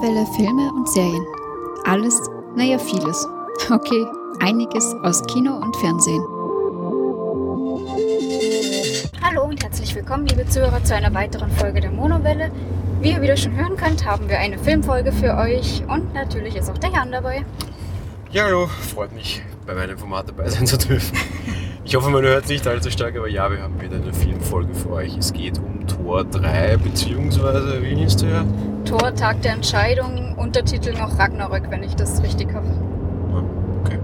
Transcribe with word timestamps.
Monowelle 0.00 0.26
Filme 0.34 0.72
und 0.72 0.88
Serien. 0.88 1.26
Alles, 1.84 2.18
naja, 2.56 2.78
vieles. 2.78 3.28
Okay, 3.70 4.06
einiges 4.38 4.94
aus 5.02 5.22
Kino 5.26 5.56
und 5.56 5.76
Fernsehen. 5.76 6.22
Hallo 9.20 9.44
und 9.44 9.62
herzlich 9.62 9.94
willkommen, 9.94 10.24
liebe 10.26 10.46
Zuhörer, 10.48 10.82
zu 10.84 10.94
einer 10.94 11.12
weiteren 11.12 11.50
Folge 11.50 11.82
der 11.82 11.90
Monowelle. 11.90 12.50
Wie 13.02 13.10
ihr 13.10 13.20
wieder 13.20 13.36
schon 13.36 13.54
hören 13.54 13.76
könnt, 13.76 14.06
haben 14.06 14.26
wir 14.30 14.38
eine 14.38 14.58
Filmfolge 14.58 15.12
für 15.12 15.36
euch 15.36 15.82
und 15.86 16.14
natürlich 16.14 16.56
ist 16.56 16.70
auch 16.70 16.78
der 16.78 16.92
Jan 16.92 17.12
dabei. 17.12 17.44
Ja, 18.30 18.44
hallo, 18.44 18.68
freut 18.68 19.12
mich, 19.12 19.42
bei 19.66 19.74
meinem 19.74 19.98
Format 19.98 20.30
dabei 20.30 20.48
sein 20.48 20.66
zu 20.66 20.78
dürfen. 20.78 21.18
Ich 21.84 21.94
hoffe, 21.94 22.08
man 22.08 22.22
hört 22.22 22.44
es 22.44 22.50
nicht 22.50 22.66
allzu 22.66 22.90
stark, 22.90 23.16
aber 23.16 23.28
ja, 23.28 23.50
wir 23.50 23.62
haben 23.62 23.78
wieder 23.78 23.96
eine 23.96 24.14
Filmfolge 24.14 24.72
für 24.72 24.92
euch. 24.92 25.18
Es 25.18 25.30
geht 25.34 25.58
um 25.58 25.86
Tor 25.86 26.24
3, 26.24 26.78
beziehungsweise, 26.78 27.82
wie 27.82 27.96
hieß 27.96 28.16
der? 28.16 28.46
Tor, 28.90 29.14
Tag 29.14 29.40
der 29.42 29.52
Entscheidung, 29.52 30.34
Untertitel 30.36 30.98
noch 30.98 31.16
Ragnarök, 31.16 31.70
wenn 31.70 31.84
ich 31.84 31.94
das 31.94 32.20
richtig 32.24 32.52
habe. 32.52 32.66
Ah, 33.32 33.42
okay. 33.84 34.00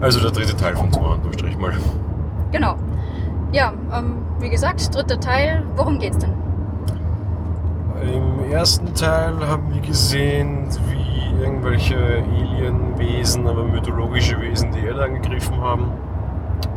Also 0.00 0.20
der 0.20 0.30
dritte 0.30 0.56
Teil 0.56 0.76
von 0.76 0.92
Tor, 0.92 1.18
durchstrich 1.20 1.58
mal. 1.58 1.72
Genau. 2.52 2.76
Ja, 3.50 3.72
ähm, 3.92 4.18
wie 4.38 4.48
gesagt, 4.48 4.94
dritter 4.94 5.18
Teil. 5.18 5.64
Worum 5.74 5.98
geht's 5.98 6.18
denn? 6.18 6.34
Im 8.00 8.52
ersten 8.52 8.94
Teil 8.94 9.34
haben 9.44 9.74
wir 9.74 9.80
gesehen, 9.80 10.68
wie 10.88 11.42
irgendwelche 11.42 11.96
Alienwesen, 11.96 13.44
aber 13.48 13.64
mythologische 13.64 14.40
Wesen 14.40 14.70
die 14.70 14.86
Erde 14.86 15.02
angegriffen 15.02 15.60
haben 15.60 15.90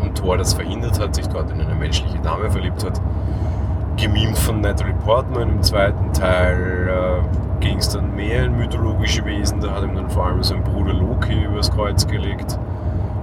und 0.02 0.18
Thor 0.18 0.36
das 0.40 0.55
verhindert 0.55 1.00
hat, 1.00 1.14
sich 1.14 1.28
dort 1.28 1.52
in 1.52 1.62
eine 1.62 1.76
menschliche 1.76 2.18
Dame 2.24 2.50
verliebt 2.50 2.84
hat. 2.84 3.00
Gemimt 3.98 4.40
von 4.40 4.62
Natalie 4.62 4.96
Portman. 5.05 5.50
Im 5.50 5.62
zweiten 5.62 6.12
Teil 6.12 6.90
äh, 6.90 7.51
ging 7.62 7.77
es 7.77 7.90
dann 7.90 8.15
mehr 8.15 8.45
in 8.45 8.57
mythologische 8.57 9.23
Wesen. 9.23 9.62
Da 9.62 9.71
hat 9.71 9.84
ihm 9.84 9.95
dann 9.95 10.09
vor 10.09 10.26
allem 10.26 10.43
sein 10.43 10.63
Bruder 10.63 10.93
Loki 10.93 11.43
übers 11.43 11.71
Kreuz 11.71 12.05
gelegt, 12.05 12.59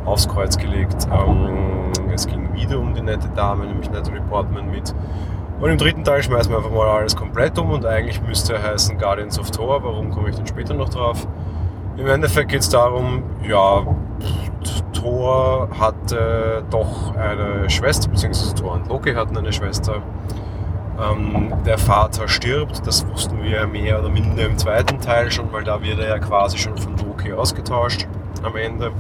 aufs 0.06 0.26
Kreuz 0.26 0.56
gelegt. 0.56 1.06
Ähm, 1.12 1.92
es 2.14 2.26
ging 2.26 2.54
wieder 2.54 2.78
um 2.78 2.94
die 2.94 3.02
nette 3.02 3.28
Dame, 3.36 3.66
nämlich 3.66 3.90
Natalie 3.90 4.22
Portman 4.22 4.70
mit. 4.70 4.94
Und 5.60 5.70
im 5.70 5.76
dritten 5.76 6.04
Teil 6.04 6.22
schmeißen 6.22 6.50
wir 6.52 6.58
einfach 6.58 6.70
mal 6.70 6.88
alles 6.88 7.16
komplett 7.16 7.58
um 7.58 7.70
und 7.72 7.84
eigentlich 7.84 8.22
müsste 8.22 8.54
er 8.54 8.62
heißen 8.62 8.96
Guardians 8.96 9.38
of 9.38 9.50
Thor. 9.50 9.82
Warum 9.82 10.10
komme 10.10 10.30
ich 10.30 10.36
dann 10.36 10.46
später 10.46 10.72
noch 10.72 10.88
drauf? 10.88 11.26
Im 11.96 12.06
Endeffekt 12.06 12.50
geht 12.50 12.60
es 12.60 12.68
darum, 12.68 13.24
ja, 13.42 13.84
Thor 14.92 15.68
hatte 15.78 16.62
doch 16.70 17.14
eine 17.16 17.68
Schwester, 17.68 18.08
beziehungsweise 18.08 18.54
Thor 18.54 18.74
und 18.74 18.88
Loki 18.88 19.14
hatten 19.14 19.36
eine 19.36 19.52
Schwester. 19.52 20.02
Ähm, 21.00 21.52
der 21.64 21.78
Vater 21.78 22.26
stirbt, 22.26 22.84
das 22.86 23.06
wussten 23.08 23.42
wir 23.42 23.66
mehr 23.66 24.00
oder 24.00 24.08
minder 24.08 24.44
im 24.44 24.58
zweiten 24.58 25.00
Teil 25.00 25.30
schon, 25.30 25.52
weil 25.52 25.62
da 25.62 25.80
wird 25.82 26.00
er 26.00 26.08
ja 26.08 26.18
quasi 26.18 26.58
schon 26.58 26.76
von 26.76 26.96
Loki 26.96 27.32
ausgetauscht 27.32 28.08
am 28.42 28.56
Ende. 28.56 28.90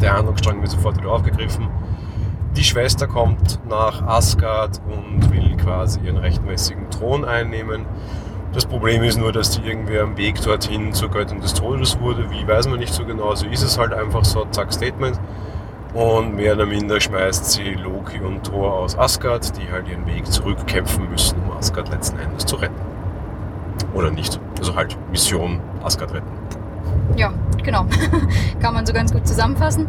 Der 0.00 0.14
Handlungsstrang 0.14 0.60
wird 0.60 0.70
sofort 0.70 0.98
wieder 0.98 1.12
aufgegriffen. 1.12 1.68
Die 2.56 2.64
Schwester 2.64 3.06
kommt 3.06 3.60
nach 3.68 4.02
Asgard 4.02 4.80
und 4.86 5.30
will 5.32 5.56
quasi 5.56 6.00
ihren 6.00 6.18
rechtmäßigen 6.18 6.90
Thron 6.90 7.24
einnehmen. 7.24 7.86
Das 8.52 8.66
Problem 8.66 9.02
ist 9.02 9.16
nur, 9.16 9.32
dass 9.32 9.50
die 9.50 9.66
irgendwie 9.66 9.98
am 9.98 10.16
Weg 10.16 10.42
dorthin 10.42 10.92
zur 10.92 11.08
Göttin 11.08 11.40
des 11.40 11.54
Todes 11.54 11.98
wurde. 12.00 12.30
Wie 12.30 12.46
weiß 12.46 12.68
man 12.68 12.80
nicht 12.80 12.92
so 12.92 13.06
genau. 13.06 13.34
So 13.34 13.46
ist 13.46 13.62
es 13.62 13.78
halt 13.78 13.94
einfach 13.94 14.24
so, 14.24 14.44
zack, 14.50 14.72
Statement. 14.72 15.18
Und 15.94 16.36
mehr 16.36 16.54
oder 16.54 16.64
minder 16.64 17.00
schmeißt 17.00 17.52
sie 17.52 17.74
Loki 17.74 18.18
und 18.20 18.44
Thor 18.44 18.72
aus 18.72 18.96
Asgard, 18.96 19.52
die 19.58 19.70
halt 19.70 19.88
ihren 19.88 20.06
Weg 20.06 20.26
zurückkämpfen 20.26 21.10
müssen, 21.10 21.36
um 21.42 21.56
Asgard 21.56 21.90
letzten 21.90 22.18
Endes 22.18 22.46
zu 22.46 22.56
retten. 22.56 22.80
Oder 23.92 24.10
nicht. 24.10 24.40
Also 24.58 24.74
halt 24.74 24.96
Mission 25.10 25.60
Asgard 25.82 26.14
retten. 26.14 26.30
Ja, 27.16 27.32
genau. 27.62 27.84
Kann 28.62 28.72
man 28.72 28.86
so 28.86 28.94
ganz 28.94 29.12
gut 29.12 29.26
zusammenfassen. 29.26 29.86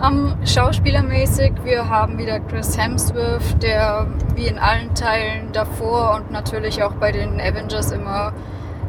Um, 0.00 0.34
schauspielermäßig, 0.44 1.52
wir 1.62 1.88
haben 1.88 2.18
wieder 2.18 2.40
Chris 2.40 2.76
Hemsworth, 2.76 3.62
der 3.62 4.06
wie 4.34 4.46
in 4.46 4.58
allen 4.58 4.94
Teilen 4.94 5.52
davor 5.52 6.16
und 6.16 6.30
natürlich 6.30 6.82
auch 6.82 6.92
bei 6.94 7.10
den 7.10 7.40
Avengers 7.40 7.92
immer 7.92 8.32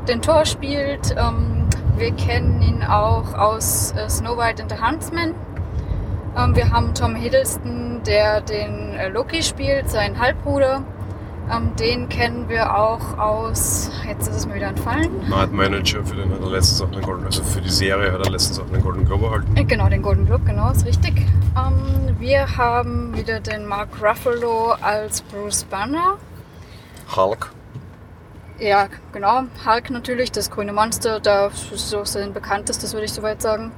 den 0.07 0.21
Tor 0.21 0.45
spielt. 0.45 1.15
Um, 1.17 1.67
wir 1.95 2.11
kennen 2.11 2.61
ihn 2.61 2.83
auch 2.83 3.33
aus 3.33 3.93
uh, 3.95 4.09
Snow 4.09 4.37
White 4.37 4.61
and 4.61 4.71
the 4.71 4.77
Huntsman. 4.83 5.33
Um, 6.37 6.53
wir 6.53 6.69
haben 6.69 6.93
Tom 6.93 7.15
Hiddleston, 7.15 8.01
der 8.05 8.41
den 8.41 8.93
uh, 8.93 9.09
Loki 9.09 9.41
spielt, 9.41 9.89
seinen 9.89 10.19
Halbbruder. 10.19 10.83
Ähm, 11.49 11.73
den 11.77 12.09
kennen 12.09 12.49
wir 12.49 12.75
auch 12.75 13.17
aus, 13.17 13.89
jetzt 14.05 14.27
ist 14.27 14.35
es 14.35 14.45
mir 14.45 14.55
wieder 14.55 14.67
entfallen. 14.67 15.29
Mad 15.29 15.53
Manager, 15.53 16.03
für 16.03 16.15
den 16.15 16.29
hat 16.33 16.41
er 16.41 16.49
letztens 16.49 16.81
auch 16.81 16.91
einen 16.91 17.01
Golden, 17.01 17.25
also 17.25 17.41
für 17.41 17.61
die 17.61 17.69
Serie 17.69 18.11
hat 18.11 18.25
er 18.25 18.29
letztens 18.29 18.59
auch 18.59 18.67
einen 18.67 18.81
Golden 18.81 19.05
Globe 19.05 19.27
erhalten. 19.27 19.55
Äh, 19.55 19.63
genau, 19.63 19.87
den 19.87 20.01
Golden 20.01 20.25
Globe, 20.25 20.43
genau, 20.43 20.71
ist 20.71 20.85
richtig. 20.85 21.15
Ähm, 21.55 22.15
wir 22.19 22.57
haben 22.57 23.15
wieder 23.15 23.39
den 23.39 23.65
Mark 23.65 23.89
Ruffalo 24.01 24.73
als 24.81 25.21
Bruce 25.21 25.63
Banner. 25.63 26.17
Hulk. 27.15 27.51
Ja, 28.59 28.87
genau. 29.13 29.43
Hulk 29.65 29.89
natürlich, 29.89 30.33
das 30.33 30.51
grüne 30.51 30.73
Monster, 30.73 31.21
da 31.21 31.47
ist 31.47 31.89
so 31.89 32.03
sein 32.03 32.33
bekanntestes, 32.33 32.91
würde 32.91 33.05
ich 33.05 33.13
soweit 33.13 33.41
sagen. 33.41 33.71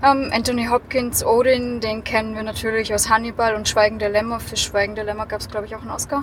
Ähm, 0.00 0.30
Anthony 0.32 0.66
Hopkins, 0.66 1.24
Odin, 1.24 1.80
den 1.80 2.04
kennen 2.04 2.36
wir 2.36 2.44
natürlich 2.44 2.94
aus 2.94 3.10
Hannibal 3.10 3.56
und 3.56 3.68
Schweigen 3.68 3.98
der 3.98 4.10
Lämmer. 4.10 4.38
Für 4.38 4.56
Schweigen 4.56 4.94
der 4.94 5.04
Lämmer 5.04 5.26
gab 5.26 5.40
es, 5.40 5.48
glaube 5.48 5.66
ich, 5.66 5.74
auch 5.74 5.82
einen 5.82 5.90
Oscar. 5.90 6.22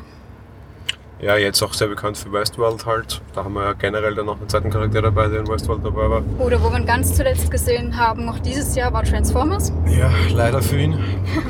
Ja, 1.19 1.37
jetzt 1.37 1.61
auch 1.63 1.73
sehr 1.73 1.87
bekannt 1.87 2.17
für 2.17 2.31
Westworld 2.31 2.85
halt. 2.85 3.21
Da 3.33 3.43
haben 3.43 3.53
wir 3.53 3.63
ja 3.63 3.73
generell 3.73 4.15
dann 4.15 4.25
noch 4.25 4.37
einen 4.37 4.49
zweiten 4.49 4.69
Charakter 4.69 5.01
dabei, 5.01 5.27
der 5.27 5.41
in 5.41 5.47
Westworld 5.47 5.83
dabei 5.83 6.09
war. 6.09 6.23
Oder 6.39 6.61
wo 6.61 6.69
wir 6.69 6.77
ihn 6.77 6.85
ganz 6.85 7.15
zuletzt 7.15 7.49
gesehen 7.51 7.97
haben, 7.97 8.25
noch 8.25 8.39
dieses 8.39 8.75
Jahr, 8.75 8.91
war 8.93 9.03
Transformers. 9.03 9.71
Ja, 9.87 10.09
leider 10.33 10.61
für 10.61 10.77
ihn. 10.77 10.97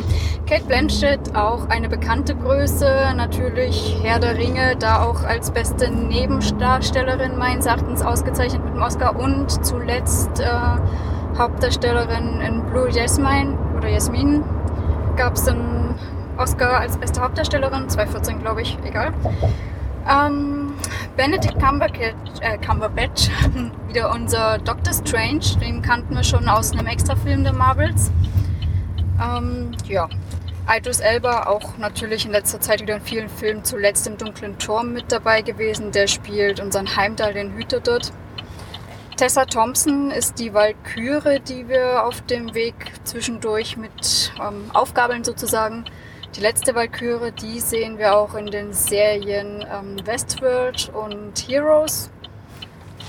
Kate 0.47 0.65
Blanchett, 0.65 1.35
auch 1.35 1.67
eine 1.69 1.89
bekannte 1.89 2.35
Größe, 2.35 3.13
natürlich 3.15 3.97
Herr 4.03 4.19
der 4.19 4.37
Ringe, 4.37 4.75
da 4.77 5.03
auch 5.03 5.23
als 5.23 5.49
beste 5.49 5.89
Nebendarstellerin 5.89 7.37
meines 7.37 7.65
Erachtens 7.65 8.03
ausgezeichnet 8.03 8.63
mit 8.63 8.75
dem 8.75 8.81
Oscar 8.83 9.15
und 9.19 9.65
zuletzt 9.65 10.39
äh, 10.39 10.45
Hauptdarstellerin 11.37 12.41
in 12.41 12.63
Blue 12.65 12.89
Jasmine 12.89 13.57
oder 13.77 13.89
Jasmin 13.89 14.43
gab 15.17 15.35
es 15.35 15.47
einen 15.47 15.95
Oscar 16.37 16.79
als 16.79 16.97
beste 16.97 17.21
Hauptdarstellerin, 17.21 17.89
2014 17.89 18.39
glaube 18.39 18.61
ich, 18.61 18.77
egal. 18.85 19.13
Ähm, 20.09 20.73
Benedict 21.17 21.57
Cumberbatch, 21.59 23.29
äh, 23.29 23.77
wieder 23.87 24.11
unser 24.11 24.57
Doctor 24.59 24.93
Strange, 24.93 25.59
den 25.61 25.81
kannten 25.81 26.15
wir 26.15 26.23
schon 26.23 26.47
aus 26.47 26.71
einem 26.71 26.87
Extrafilm 26.87 27.43
der 27.43 27.53
Marvels. 27.53 28.11
Ähm, 29.21 29.71
ja, 29.87 30.09
Idris 30.67 30.99
Elba 30.99 31.43
auch 31.45 31.77
natürlich 31.77 32.25
in 32.25 32.31
letzter 32.31 32.59
Zeit 32.59 32.81
wieder 32.81 32.95
in 32.95 33.01
vielen 33.01 33.29
Filmen, 33.29 33.63
zuletzt 33.63 34.07
im 34.07 34.17
Dunklen 34.17 34.57
Turm 34.57 34.93
mit 34.93 35.11
dabei 35.11 35.41
gewesen. 35.41 35.91
Der 35.91 36.07
spielt 36.07 36.59
unseren 36.59 36.95
Heimdall, 36.95 37.33
den 37.33 37.53
Hüter 37.53 37.79
dort. 37.79 38.11
Tessa 39.17 39.45
Thompson 39.45 40.11
ist 40.11 40.39
die 40.39 40.53
Walküre, 40.53 41.39
die 41.39 41.69
wir 41.69 42.05
auf 42.05 42.19
dem 42.21 42.53
Weg 42.53 42.75
zwischendurch 43.05 43.77
mit 43.77 44.33
ähm, 44.45 44.69
aufgabeln 44.73 45.23
sozusagen. 45.23 45.85
Die 46.35 46.41
letzte 46.41 46.75
Walküre, 46.75 47.31
die 47.31 47.61
sehen 47.61 47.97
wir 47.97 48.17
auch 48.17 48.35
in 48.35 48.47
den 48.47 48.73
Serien 48.73 49.63
ähm, 49.71 50.05
Westworld 50.05 50.91
und 50.93 51.39
Heroes. 51.47 52.11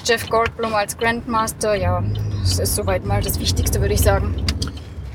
Jeff 0.05 0.29
Goldblum 0.29 0.75
als 0.75 0.97
Grandmaster, 0.97 1.75
ja, 1.75 2.01
das 2.41 2.61
ist 2.61 2.77
soweit 2.77 3.05
mal 3.05 3.21
das 3.21 3.41
Wichtigste, 3.41 3.81
würde 3.81 3.95
ich 3.95 4.03
sagen. 4.03 4.37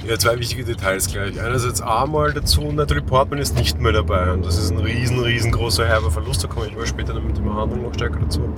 Ja, 0.06 0.20
zwei 0.20 0.38
wichtige 0.38 0.66
Details 0.66 1.08
gleich. 1.08 1.40
Einerseits 1.40 1.82
einmal 1.82 2.34
dazu, 2.34 2.64
Natalie 2.70 3.02
Portman 3.02 3.40
ist 3.40 3.56
nicht 3.56 3.80
mehr 3.80 3.94
dabei 3.94 4.34
und 4.34 4.46
das 4.46 4.58
ist 4.58 4.72
ein 4.72 4.80
riesen, 4.80 5.22
riesengroßer 5.22 5.88
herber 5.88 6.12
Verlust, 6.12 6.44
da 6.44 6.50
komme 6.50 6.68
ich 6.68 6.76
mal 6.76 6.86
später 6.86 7.14
mit 7.14 7.38
der 7.38 7.44
Behandlung 7.44 7.84
noch 7.84 7.94
stärker 7.94 8.20
dazu. 8.20 8.54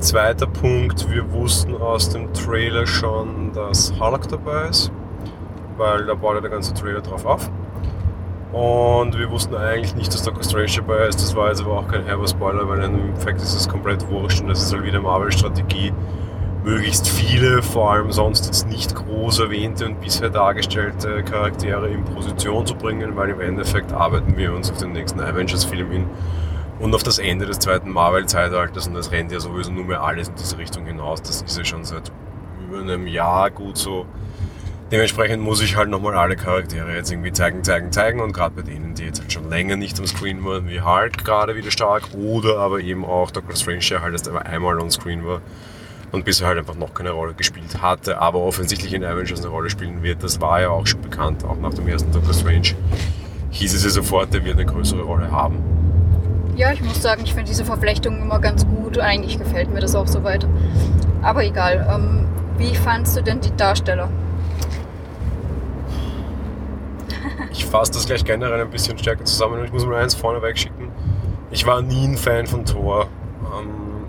Zweiter 0.00 0.46
Punkt, 0.46 1.10
wir 1.10 1.32
wussten 1.32 1.74
aus 1.74 2.08
dem 2.10 2.32
Trailer 2.32 2.86
schon, 2.86 3.52
dass 3.52 3.92
Hulk 3.98 4.28
dabei 4.28 4.68
ist, 4.68 4.92
weil 5.76 6.06
da 6.06 6.14
baut 6.14 6.36
ja 6.36 6.40
der 6.40 6.50
ganze 6.50 6.72
Trailer 6.72 7.00
drauf 7.00 7.26
auf. 7.26 7.50
Und 8.52 9.18
wir 9.18 9.28
wussten 9.28 9.56
eigentlich 9.56 9.96
nicht, 9.96 10.14
dass 10.14 10.22
Doctor 10.22 10.44
Strange 10.44 10.70
dabei 10.76 11.08
ist. 11.08 11.20
Das 11.20 11.34
war 11.34 11.48
jetzt 11.48 11.62
aber 11.62 11.78
auch 11.78 11.88
kein 11.88 12.04
herber 12.04 12.28
Spoiler, 12.28 12.68
weil 12.68 12.78
im 12.84 12.94
Endeffekt 12.94 13.42
ist 13.42 13.56
es 13.56 13.68
komplett 13.68 14.08
wurscht 14.08 14.40
und 14.40 14.48
das 14.48 14.62
ist 14.62 14.72
halt 14.72 14.84
wieder 14.84 15.00
Marvel-Strategie, 15.00 15.92
möglichst 16.62 17.08
viele, 17.08 17.60
vor 17.60 17.90
allem 17.90 18.12
sonst 18.12 18.46
jetzt 18.46 18.68
nicht 18.68 18.94
groß 18.94 19.40
erwähnte 19.40 19.84
und 19.84 20.00
bisher 20.00 20.30
dargestellte 20.30 21.24
Charaktere 21.24 21.88
in 21.88 22.04
Position 22.04 22.64
zu 22.64 22.76
bringen, 22.76 23.16
weil 23.16 23.30
im 23.30 23.40
Endeffekt 23.40 23.92
arbeiten 23.92 24.36
wir 24.36 24.54
uns 24.54 24.70
auf 24.70 24.78
den 24.78 24.92
nächsten 24.92 25.20
Avengers-Film 25.20 25.90
hin 25.90 26.06
und 26.78 26.94
auf 26.94 27.02
das 27.02 27.18
Ende 27.18 27.46
des 27.46 27.58
zweiten 27.58 27.90
Marvel-Zeitalters 27.90 28.86
und 28.86 28.94
das 28.94 29.10
rennt 29.10 29.32
ja 29.32 29.40
sowieso 29.40 29.72
nur 29.72 29.84
mehr 29.84 30.02
alles 30.02 30.28
in 30.28 30.34
diese 30.36 30.58
Richtung 30.58 30.86
hinaus. 30.86 31.22
Das 31.22 31.42
ist 31.42 31.58
ja 31.58 31.64
schon 31.64 31.84
seit 31.84 32.12
über 32.68 32.80
einem 32.80 33.06
Jahr 33.06 33.50
gut 33.50 33.78
so 33.78 34.06
Dementsprechend 34.90 35.42
muss 35.42 35.60
ich 35.60 35.76
halt 35.76 35.90
nochmal 35.90 36.14
alle 36.14 36.34
Charaktere 36.34 36.94
jetzt 36.94 37.12
irgendwie 37.12 37.30
zeigen, 37.30 37.62
zeigen, 37.62 37.92
zeigen 37.92 38.20
und 38.20 38.32
gerade 38.32 38.54
bei 38.54 38.62
denen, 38.62 38.94
die 38.94 39.04
jetzt 39.04 39.20
halt 39.20 39.30
schon 39.30 39.50
länger 39.50 39.76
nicht 39.76 39.98
am 39.98 40.06
Screen 40.06 40.42
waren, 40.46 40.66
wie 40.66 40.80
Hulk 40.80 41.26
gerade 41.26 41.54
wieder 41.56 41.70
stark 41.70 42.08
oder 42.14 42.56
aber 42.56 42.80
eben 42.80 43.04
auch 43.04 43.30
Doctor 43.30 43.54
Strange, 43.54 43.84
der 43.90 44.00
halt 44.00 44.14
erst 44.14 44.30
einmal 44.30 44.80
on 44.80 44.90
Screen 44.90 45.26
war, 45.26 45.42
und 46.10 46.24
bisher 46.24 46.46
halt 46.46 46.56
einfach 46.56 46.74
noch 46.74 46.94
keine 46.94 47.10
Rolle 47.10 47.34
gespielt 47.34 47.82
hatte, 47.82 48.18
aber 48.18 48.38
offensichtlich 48.38 48.94
in 48.94 49.04
Avengers 49.04 49.40
eine 49.40 49.50
Rolle 49.50 49.68
spielen 49.68 50.02
wird. 50.02 50.22
Das 50.22 50.40
war 50.40 50.62
ja 50.62 50.70
auch 50.70 50.86
schon 50.86 51.02
bekannt, 51.02 51.44
auch 51.44 51.58
nach 51.58 51.74
dem 51.74 51.86
ersten 51.86 52.10
Doctor 52.10 52.32
Strange 52.32 52.74
hieß 53.50 53.74
es 53.74 53.84
ja 53.84 53.90
sofort, 53.90 54.34
er 54.34 54.42
wird 54.42 54.54
eine 54.54 54.64
größere 54.64 55.02
Rolle 55.02 55.30
haben. 55.30 55.77
Ja, 56.58 56.72
ich 56.72 56.82
muss 56.82 57.00
sagen, 57.00 57.22
ich 57.24 57.34
finde 57.34 57.48
diese 57.48 57.64
Verflechtung 57.64 58.20
immer 58.20 58.40
ganz 58.40 58.66
gut. 58.66 58.98
Eigentlich 58.98 59.38
gefällt 59.38 59.72
mir 59.72 59.78
das 59.78 59.94
auch 59.94 60.08
soweit. 60.08 60.44
Aber 61.22 61.44
egal. 61.44 61.86
Ähm, 61.88 62.26
wie 62.58 62.74
fandst 62.74 63.16
du 63.16 63.22
denn 63.22 63.40
die 63.40 63.54
Darsteller? 63.56 64.10
Ich 67.52 67.64
fasse 67.64 67.92
das 67.92 68.06
gleich 68.06 68.24
generell 68.24 68.60
ein 68.60 68.70
bisschen 68.70 68.98
stärker 68.98 69.24
zusammen 69.24 69.64
ich 69.64 69.72
muss 69.72 69.86
mal 69.86 70.02
eins 70.02 70.14
vorneweg 70.14 70.58
schicken. 70.58 70.90
Ich 71.50 71.64
war 71.64 71.80
nie 71.80 72.06
ein 72.06 72.16
Fan 72.16 72.46
von 72.46 72.64
Thor. 72.64 73.06
Ähm, 73.56 74.06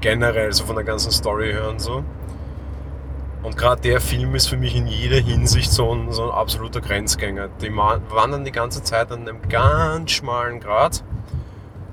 generell, 0.00 0.52
so 0.52 0.64
von 0.64 0.74
der 0.74 0.84
ganzen 0.84 1.12
Story 1.12 1.52
her 1.52 1.68
und 1.68 1.80
so. 1.80 2.02
Und 3.44 3.56
gerade 3.56 3.82
der 3.82 4.00
Film 4.00 4.34
ist 4.34 4.48
für 4.48 4.56
mich 4.56 4.74
in 4.74 4.88
jeder 4.88 5.18
Hinsicht 5.18 5.70
so 5.70 5.94
ein, 5.94 6.10
so 6.10 6.24
ein 6.24 6.30
absoluter 6.30 6.80
Grenzgänger. 6.80 7.48
Die 7.62 7.70
wandern 7.74 8.44
die 8.44 8.52
ganze 8.52 8.82
Zeit 8.82 9.12
an 9.12 9.20
einem 9.20 9.48
ganz 9.48 10.10
schmalen 10.10 10.58
Grad 10.58 11.04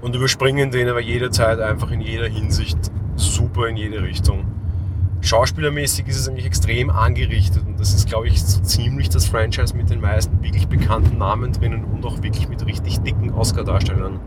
und 0.05 0.15
überspringen 0.15 0.69
den 0.69 0.87
aber 0.87 1.01
jederzeit 1.01 1.59
einfach 1.59 1.89
in 1.89 1.99
jeder 1.99 2.27
Hinsicht 2.27 2.77
super 3.15 3.67
in 3.67 3.75
jede 3.75 4.03
Richtung. 4.03 4.45
Schauspielermäßig 5.21 6.07
ist 6.07 6.19
es 6.19 6.29
eigentlich 6.29 6.45
extrem 6.45 6.91
angerichtet 6.91 7.63
und 7.65 7.79
das 7.79 7.95
ist, 7.95 8.07
glaube 8.07 8.27
ich, 8.27 8.43
so 8.43 8.61
ziemlich 8.61 9.09
das 9.09 9.25
Franchise 9.25 9.75
mit 9.75 9.89
den 9.89 10.01
meisten 10.01 10.43
wirklich 10.43 10.67
bekannten 10.67 11.17
Namen 11.17 11.53
drinnen 11.53 11.83
und 11.85 12.05
auch 12.05 12.21
wirklich 12.21 12.47
mit 12.47 12.63
richtig 12.67 12.99
dicken 12.99 13.33
Oscar-Darstellern. 13.33 14.19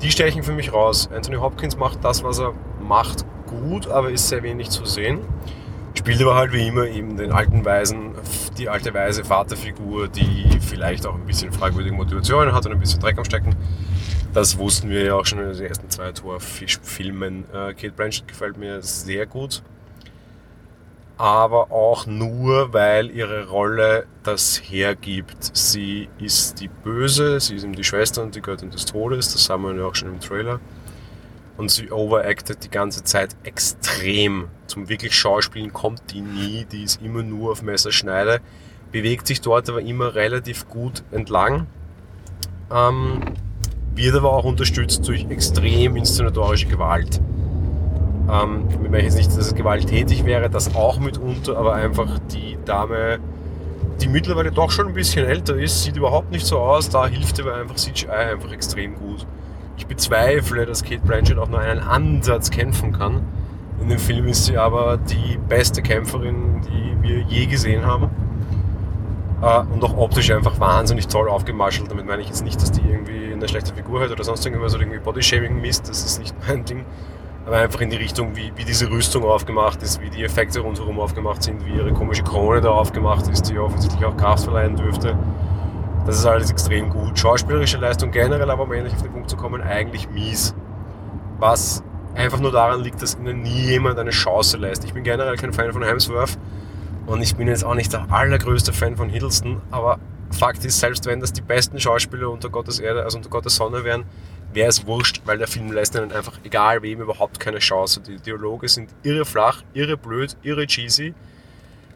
Die 0.00 0.10
stechen 0.10 0.42
für 0.42 0.52
mich 0.52 0.72
raus. 0.72 1.10
Anthony 1.14 1.36
Hopkins 1.36 1.76
macht 1.76 2.02
das, 2.02 2.24
was 2.24 2.38
er 2.38 2.54
macht, 2.80 3.26
gut, 3.46 3.88
aber 3.88 4.10
ist 4.10 4.28
sehr 4.28 4.42
wenig 4.42 4.70
zu 4.70 4.86
sehen 4.86 5.18
spielt 5.94 6.20
aber 6.22 6.34
halt 6.34 6.52
wie 6.52 6.66
immer 6.66 6.86
eben 6.86 7.16
den 7.16 7.32
alten 7.32 7.64
Weisen, 7.64 8.14
die 8.56 8.68
alte 8.68 8.92
weise 8.94 9.24
Vaterfigur, 9.24 10.08
die 10.08 10.58
vielleicht 10.60 11.06
auch 11.06 11.14
ein 11.14 11.26
bisschen 11.26 11.52
fragwürdige 11.52 11.94
Motivationen 11.94 12.54
hat 12.54 12.66
und 12.66 12.72
ein 12.72 12.80
bisschen 12.80 13.00
Dreck 13.00 13.18
am 13.18 13.24
Stecken. 13.24 13.54
Das 14.34 14.58
wussten 14.58 14.90
wir 14.90 15.04
ja 15.04 15.14
auch 15.14 15.26
schon 15.26 15.38
in 15.40 15.52
den 15.52 15.66
ersten 15.66 15.88
zwei 15.90 16.12
Torfilmen. 16.12 17.44
Äh, 17.52 17.74
Kate 17.74 17.92
Blanchett 17.92 18.28
gefällt 18.28 18.58
mir 18.58 18.82
sehr 18.82 19.26
gut. 19.26 19.62
Aber 21.16 21.72
auch 21.72 22.06
nur, 22.06 22.72
weil 22.72 23.10
ihre 23.10 23.48
Rolle 23.48 24.06
das 24.22 24.62
hergibt. 24.64 25.56
Sie 25.56 26.08
ist 26.20 26.60
die 26.60 26.68
Böse, 26.68 27.40
sie 27.40 27.56
ist 27.56 27.64
eben 27.64 27.74
die 27.74 27.82
Schwester 27.82 28.22
und 28.22 28.36
die 28.36 28.40
Göttin 28.40 28.70
des 28.70 28.84
Todes. 28.84 29.32
Das 29.32 29.50
haben 29.50 29.64
wir 29.64 29.74
ja 29.74 29.86
auch 29.86 29.96
schon 29.96 30.08
im 30.08 30.20
Trailer 30.20 30.60
und 31.58 31.70
sie 31.70 31.90
overacted 31.90 32.64
die 32.64 32.70
ganze 32.70 33.04
Zeit 33.04 33.36
extrem. 33.42 34.48
Zum 34.66 34.88
wirklich 34.88 35.14
Schauspielen 35.14 35.72
kommt 35.72 36.00
die 36.12 36.22
nie, 36.22 36.64
die 36.64 36.84
ist 36.84 37.02
immer 37.02 37.22
nur 37.22 37.52
auf 37.52 37.62
Messerschneide, 37.62 38.40
bewegt 38.92 39.26
sich 39.26 39.40
dort 39.42 39.68
aber 39.68 39.82
immer 39.82 40.14
relativ 40.14 40.68
gut 40.68 41.02
entlang, 41.10 41.66
ähm, 42.72 43.20
wird 43.94 44.14
aber 44.14 44.32
auch 44.32 44.44
unterstützt 44.44 45.06
durch 45.06 45.26
extrem 45.28 45.96
inszenatorische 45.96 46.66
Gewalt. 46.66 47.20
Ähm, 48.30 48.68
ich 48.70 48.78
meine 48.78 49.02
jetzt 49.02 49.16
nicht, 49.16 49.28
dass 49.28 49.38
es 49.38 49.54
gewalttätig 49.54 50.24
wäre, 50.24 50.48
das 50.48 50.74
auch 50.76 51.00
mitunter, 51.00 51.58
aber 51.58 51.74
einfach 51.74 52.20
die 52.32 52.56
Dame, 52.64 53.18
die 54.00 54.06
mittlerweile 54.06 54.52
doch 54.52 54.70
schon 54.70 54.86
ein 54.86 54.94
bisschen 54.94 55.26
älter 55.26 55.56
ist, 55.56 55.82
sieht 55.82 55.96
überhaupt 55.96 56.30
nicht 56.30 56.46
so 56.46 56.58
aus, 56.58 56.88
da 56.88 57.08
hilft 57.08 57.40
aber 57.40 57.56
einfach 57.56 57.74
CGI 57.74 58.08
einfach 58.08 58.52
extrem 58.52 58.94
gut. 58.94 59.26
Ich 59.78 59.86
bezweifle, 59.86 60.66
dass 60.66 60.82
Kate 60.82 61.00
Blanchett 61.04 61.38
auch 61.38 61.48
nur 61.48 61.60
einen 61.60 61.80
Ansatz 61.80 62.50
kämpfen 62.50 62.92
kann. 62.92 63.22
In 63.80 63.88
dem 63.88 63.98
Film 63.98 64.26
ist 64.26 64.44
sie 64.46 64.58
aber 64.58 64.98
die 64.98 65.38
beste 65.48 65.82
Kämpferin, 65.82 66.60
die 66.62 67.00
wir 67.00 67.20
je 67.20 67.46
gesehen 67.46 67.86
haben. 67.86 68.10
Äh, 69.40 69.60
und 69.72 69.82
auch 69.84 69.96
optisch 69.96 70.32
einfach 70.32 70.58
wahnsinnig 70.58 71.06
toll 71.06 71.28
aufgemaschelt. 71.28 71.90
Damit 71.90 72.06
meine 72.06 72.22
ich 72.22 72.28
jetzt 72.28 72.44
nicht, 72.44 72.60
dass 72.60 72.72
die 72.72 72.80
irgendwie 72.80 73.32
eine 73.32 73.48
schlechte 73.48 73.72
Figur 73.72 74.00
hat 74.00 74.10
oder 74.10 74.24
sonst 74.24 74.44
irgendwas 74.44 74.74
oder 74.74 74.82
irgendwie 74.82 74.98
Bodyshaming 74.98 75.60
misst. 75.60 75.88
Das 75.88 76.04
ist 76.04 76.18
nicht 76.18 76.34
mein 76.48 76.64
Ding. 76.64 76.84
Aber 77.46 77.58
einfach 77.58 77.80
in 77.80 77.90
die 77.90 77.96
Richtung, 77.96 78.34
wie, 78.34 78.52
wie 78.56 78.64
diese 78.64 78.90
Rüstung 78.90 79.22
aufgemacht 79.22 79.80
ist, 79.84 80.02
wie 80.02 80.10
die 80.10 80.24
Effekte 80.24 80.58
rundherum 80.58 80.98
aufgemacht 80.98 81.44
sind, 81.44 81.64
wie 81.64 81.76
ihre 81.76 81.92
komische 81.92 82.24
Krone 82.24 82.60
da 82.60 82.70
aufgemacht 82.70 83.28
ist, 83.28 83.48
die 83.48 83.58
offensichtlich 83.58 84.04
auch 84.04 84.16
Kraft 84.16 84.42
verleihen 84.42 84.74
dürfte. 84.74 85.16
Das 86.08 86.20
ist 86.20 86.24
alles 86.24 86.50
extrem 86.50 86.88
gut. 86.88 87.18
Schauspielerische 87.18 87.76
Leistung 87.76 88.10
generell, 88.10 88.50
aber 88.50 88.62
um 88.62 88.72
endlich 88.72 88.94
auf 88.94 89.02
den 89.02 89.12
Punkt 89.12 89.28
zu 89.28 89.36
kommen, 89.36 89.60
eigentlich 89.60 90.08
mies. 90.08 90.54
Was 91.38 91.82
einfach 92.14 92.40
nur 92.40 92.50
daran 92.50 92.80
liegt, 92.80 93.02
dass 93.02 93.14
ihnen 93.16 93.42
nie 93.42 93.66
jemand 93.66 93.98
eine 93.98 94.08
Chance 94.08 94.56
lässt. 94.56 94.84
Ich 94.84 94.94
bin 94.94 95.04
generell 95.04 95.36
kein 95.36 95.52
Fan 95.52 95.70
von 95.70 95.82
Hemsworth 95.82 96.38
und 97.04 97.20
ich 97.20 97.36
bin 97.36 97.46
jetzt 97.46 97.62
auch 97.62 97.74
nicht 97.74 97.92
der 97.92 98.10
allergrößte 98.10 98.72
Fan 98.72 98.96
von 98.96 99.10
Hiddleston, 99.10 99.60
aber 99.70 99.98
Fakt 100.30 100.64
ist, 100.64 100.80
selbst 100.80 101.04
wenn 101.04 101.20
das 101.20 101.34
die 101.34 101.42
besten 101.42 101.78
Schauspieler 101.78 102.30
unter 102.30 102.48
Gottes 102.48 102.80
Erde, 102.80 103.02
also 103.02 103.18
unter 103.18 103.28
Gottes 103.28 103.56
Sonne 103.56 103.84
wären, 103.84 104.04
wäre 104.54 104.70
es 104.70 104.86
wurscht, 104.86 105.20
weil 105.26 105.36
der 105.36 105.46
Film 105.46 105.70
lässt 105.72 105.94
ihnen 105.94 106.10
einfach, 106.10 106.40
egal 106.42 106.80
wem, 106.80 107.02
überhaupt 107.02 107.38
keine 107.38 107.58
Chance. 107.58 108.00
Die 108.00 108.16
Dialoge 108.16 108.66
sind 108.70 108.88
irre 109.02 109.26
flach, 109.26 109.62
irre 109.74 109.98
blöd, 109.98 110.38
irre 110.40 110.66
cheesy. 110.66 111.12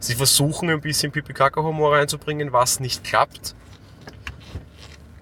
Sie 0.00 0.14
versuchen 0.14 0.68
ein 0.68 0.82
bisschen 0.82 1.12
Pipi-Kaka-Humor 1.12 1.94
reinzubringen, 1.94 2.52
was 2.52 2.78
nicht 2.78 3.04
klappt. 3.04 3.54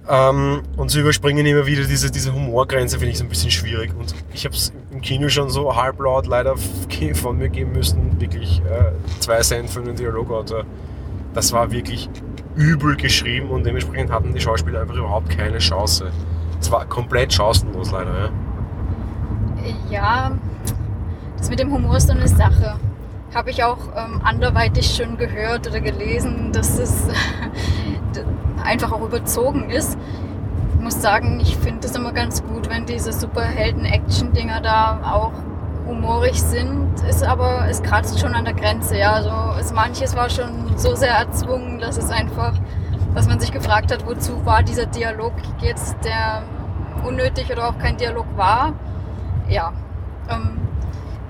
Ähm, 0.08 0.62
und 0.76 0.90
sie 0.90 1.00
überspringen 1.00 1.44
immer 1.46 1.66
wieder 1.66 1.84
diese, 1.84 2.10
diese 2.10 2.34
Humorgrenze, 2.34 2.98
finde 2.98 3.12
ich 3.12 3.18
so 3.18 3.24
ein 3.24 3.28
bisschen 3.28 3.50
schwierig. 3.50 3.92
Und 3.96 4.14
ich 4.32 4.44
habe 4.44 4.54
es 4.54 4.72
im 4.90 5.00
Kino 5.00 5.28
schon 5.28 5.50
so 5.50 5.76
halblaut 5.76 6.26
leider 6.26 6.56
von 7.14 7.38
mir 7.38 7.48
geben 7.48 7.72
müssen, 7.72 8.20
wirklich 8.20 8.60
äh, 8.60 8.92
zwei 9.20 9.40
Cent 9.40 9.70
für 9.70 9.80
einen 9.80 9.96
Dialogautor. 9.96 10.64
Das 11.34 11.52
war 11.52 11.70
wirklich 11.70 12.08
übel 12.56 12.96
geschrieben 12.96 13.50
und 13.50 13.64
dementsprechend 13.64 14.10
hatten 14.10 14.34
die 14.34 14.40
Schauspieler 14.40 14.80
einfach 14.80 14.96
überhaupt 14.96 15.30
keine 15.30 15.58
Chance. 15.58 16.10
Es 16.60 16.70
war 16.70 16.84
komplett 16.86 17.32
chancenlos 17.32 17.90
leider. 17.92 18.30
Ja, 19.64 19.90
ja 19.90 20.32
das 21.38 21.48
mit 21.48 21.58
dem 21.58 21.72
Humor 21.72 21.96
ist 21.96 22.08
so 22.08 22.12
eine 22.12 22.28
Sache. 22.28 22.78
Habe 23.34 23.50
ich 23.50 23.62
auch 23.62 23.78
ähm, 23.96 24.20
anderweitig 24.24 24.96
schon 24.96 25.16
gehört 25.16 25.68
oder 25.68 25.80
gelesen, 25.80 26.50
dass 26.52 26.78
es 26.78 27.06
einfach 28.64 28.90
auch 28.90 29.02
überzogen 29.02 29.70
ist. 29.70 29.96
Ich 30.74 30.80
muss 30.80 31.00
sagen, 31.00 31.38
ich 31.40 31.56
finde 31.56 31.86
es 31.86 31.94
immer 31.94 32.12
ganz 32.12 32.42
gut, 32.42 32.68
wenn 32.68 32.86
diese 32.86 33.12
Superhelden-Action-Dinger 33.12 34.60
da 34.62 35.00
auch 35.12 35.32
humorig 35.86 36.40
sind, 36.42 36.88
ist 37.08 37.22
aber, 37.22 37.66
es 37.68 37.82
kratzt 37.82 38.18
schon 38.18 38.34
an 38.34 38.44
der 38.44 38.54
Grenze, 38.54 38.96
ja. 38.98 39.12
Also 39.12 39.30
es, 39.60 39.72
manches 39.72 40.16
war 40.16 40.28
schon 40.28 40.76
so 40.76 40.96
sehr 40.96 41.14
erzwungen, 41.14 41.78
dass 41.78 41.98
es 41.98 42.10
einfach, 42.10 42.54
dass 43.14 43.28
man 43.28 43.38
sich 43.38 43.52
gefragt 43.52 43.92
hat, 43.92 44.06
wozu 44.06 44.44
war 44.44 44.62
dieser 44.62 44.86
Dialog 44.86 45.32
jetzt, 45.60 45.96
der 46.04 46.42
unnötig 47.06 47.50
oder 47.52 47.68
auch 47.68 47.78
kein 47.78 47.96
Dialog 47.96 48.26
war. 48.36 48.72
Ja. 49.48 49.72
Ähm, 50.28 50.58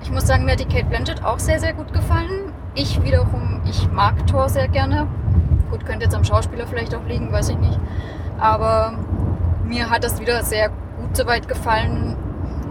ich 0.03 0.11
muss 0.11 0.27
sagen, 0.27 0.45
mir 0.45 0.53
hat 0.53 0.59
die 0.59 0.65
Kate 0.65 0.85
Blanchett 0.85 1.23
auch 1.23 1.39
sehr, 1.39 1.59
sehr 1.59 1.73
gut 1.73 1.93
gefallen. 1.93 2.53
Ich 2.73 3.01
wiederum, 3.03 3.61
ich 3.65 3.89
mag 3.91 4.25
Thor 4.27 4.49
sehr 4.49 4.67
gerne. 4.67 5.07
Gut, 5.69 5.85
könnte 5.85 6.05
jetzt 6.05 6.15
am 6.15 6.23
Schauspieler 6.23 6.67
vielleicht 6.67 6.95
auch 6.95 7.05
liegen, 7.05 7.31
weiß 7.31 7.49
ich 7.49 7.57
nicht. 7.57 7.79
Aber 8.39 8.93
mir 9.65 9.89
hat 9.89 10.03
das 10.03 10.19
wieder 10.19 10.43
sehr 10.43 10.69
gut 10.69 11.15
soweit 11.15 11.47
gefallen. 11.47 12.15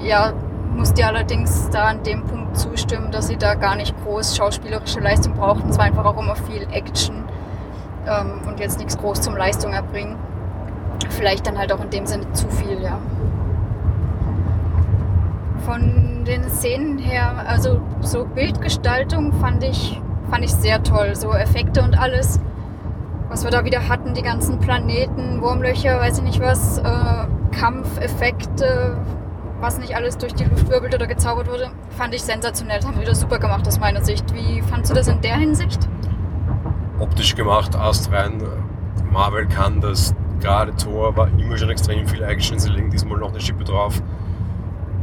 Ja, 0.00 0.32
muss 0.74 0.92
dir 0.94 1.06
allerdings 1.06 1.68
da 1.70 1.88
an 1.88 2.02
dem 2.02 2.24
Punkt 2.24 2.58
zustimmen, 2.58 3.10
dass 3.10 3.28
sie 3.28 3.36
da 3.36 3.54
gar 3.54 3.76
nicht 3.76 3.94
groß 4.04 4.36
schauspielerische 4.36 5.00
Leistung 5.00 5.34
brauchten. 5.34 5.70
Es 5.70 5.78
war 5.78 5.84
einfach 5.84 6.04
auch 6.04 6.18
immer 6.20 6.36
viel 6.36 6.66
Action 6.72 7.24
ähm, 8.06 8.40
und 8.46 8.60
jetzt 8.60 8.78
nichts 8.78 8.96
groß 8.98 9.20
zum 9.20 9.36
Leistung 9.36 9.72
erbringen. 9.72 10.16
Vielleicht 11.10 11.46
dann 11.46 11.58
halt 11.58 11.72
auch 11.72 11.82
in 11.82 11.90
dem 11.90 12.06
Sinne 12.06 12.30
zu 12.32 12.48
viel, 12.48 12.80
ja. 12.82 12.98
Den 16.24 16.48
Szenen 16.50 16.98
her, 16.98 17.44
also 17.46 17.80
so 18.00 18.24
Bildgestaltung 18.24 19.32
fand 19.40 19.64
ich, 19.64 20.00
fand 20.30 20.44
ich 20.44 20.52
sehr 20.52 20.82
toll. 20.82 21.16
So 21.16 21.32
Effekte 21.32 21.82
und 21.82 21.98
alles 21.98 22.40
was 23.30 23.44
wir 23.44 23.50
da 23.52 23.64
wieder 23.64 23.88
hatten, 23.88 24.12
die 24.12 24.22
ganzen 24.22 24.58
Planeten, 24.58 25.40
Wurmlöcher, 25.40 26.00
weiß 26.00 26.18
ich 26.18 26.24
nicht 26.24 26.40
was, 26.40 26.78
äh, 26.78 27.26
Kampfeffekte, 27.52 28.98
was 29.60 29.78
nicht 29.78 29.94
alles 29.94 30.18
durch 30.18 30.34
die 30.34 30.44
Luft 30.44 30.68
wirbelt 30.68 30.94
oder 30.94 31.06
gezaubert 31.06 31.48
wurde, 31.48 31.70
fand 31.90 32.12
ich 32.12 32.22
sensationell. 32.22 32.78
Das 32.78 32.86
haben 32.86 32.96
wir 32.96 33.02
wieder 33.02 33.14
super 33.14 33.38
gemacht 33.38 33.66
aus 33.68 33.78
meiner 33.78 34.04
Sicht. 34.04 34.34
Wie 34.34 34.62
fandst 34.62 34.90
du 34.90 34.94
das 34.94 35.06
in 35.06 35.20
der 35.20 35.36
Hinsicht? 35.36 35.88
Optisch 36.98 37.36
gemacht, 37.36 37.76
astrein. 37.76 38.42
Marvel 39.10 39.46
kann 39.46 39.80
das. 39.80 40.14
Gerade 40.40 40.74
Thor 40.74 41.16
war 41.16 41.28
immer 41.28 41.56
schon 41.56 41.70
extrem 41.70 42.08
viel 42.08 42.22
Action. 42.22 42.58
Sie 42.58 42.70
legen 42.70 42.90
diesmal 42.90 43.18
noch 43.18 43.30
eine 43.30 43.40
Schippe 43.40 43.62
drauf. 43.62 44.02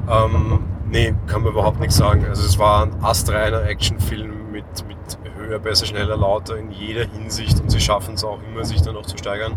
Ähm, 0.09 0.59
nee, 0.89 1.13
kann 1.27 1.43
man 1.43 1.51
überhaupt 1.51 1.79
nichts 1.79 1.97
sagen. 1.97 2.25
Also 2.27 2.45
es 2.45 2.57
war 2.57 2.83
ein 2.83 3.03
astreiner 3.03 3.63
Actionfilm 3.63 4.51
mit, 4.51 4.65
mit 4.87 4.97
höher, 5.37 5.59
besser, 5.59 5.85
schneller, 5.85 6.17
lauter 6.17 6.57
in 6.57 6.71
jeder 6.71 7.05
Hinsicht 7.05 7.59
und 7.59 7.69
sie 7.69 7.79
schaffen 7.79 8.15
es 8.15 8.23
auch 8.23 8.39
immer, 8.49 8.63
sich 8.65 8.81
dann 8.81 8.95
noch 8.95 9.05
zu 9.05 9.17
steigern. 9.17 9.53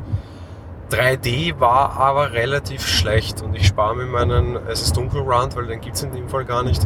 3D 0.91 1.61
war 1.61 1.97
aber 1.99 2.33
relativ 2.33 2.87
schlecht 2.87 3.43
und 3.43 3.55
ich 3.55 3.69
spare 3.69 3.95
mir 3.95 4.07
meinen 4.07 4.57
Es 4.69 4.83
ist 4.83 4.97
dunkel 4.97 5.23
Rand, 5.23 5.57
weil 5.57 5.67
den 5.67 5.81
gibt 5.81 5.97
es 5.97 6.03
in 6.03 6.13
dem 6.13 6.29
Fall 6.29 6.45
gar 6.45 6.65
nicht. 6.65 6.85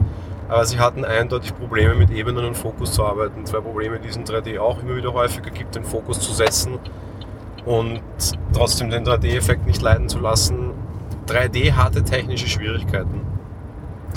Aber 0.49 0.67
sie 0.67 0.79
hatten 0.79 1.07
eindeutig 1.07 1.57
Probleme 1.57 1.95
mit 1.95 2.11
Ebenen 2.11 2.45
und 2.45 2.55
Fokus 2.55 2.93
zu 2.93 3.03
arbeiten. 3.03 3.47
Zwei 3.47 3.61
Probleme, 3.61 3.99
die 3.99 4.09
es 4.09 4.17
in 4.17 4.25
3D 4.25 4.59
auch 4.61 4.83
immer 4.83 4.95
wieder 4.95 5.15
häufiger 5.15 5.51
gibt, 5.51 5.75
den 5.75 5.85
Fokus 5.85 6.21
zu 6.21 6.33
setzen 6.35 6.79
und 7.65 8.03
trotzdem 8.53 8.91
den 8.91 9.07
3D-Effekt 9.07 9.67
nicht 9.67 9.81
leiden 9.81 10.09
zu 10.11 10.19
lassen. 10.19 10.73
3D 11.27 11.73
hatte 11.73 12.05
technische 12.05 12.47
Schwierigkeiten, 12.47 13.23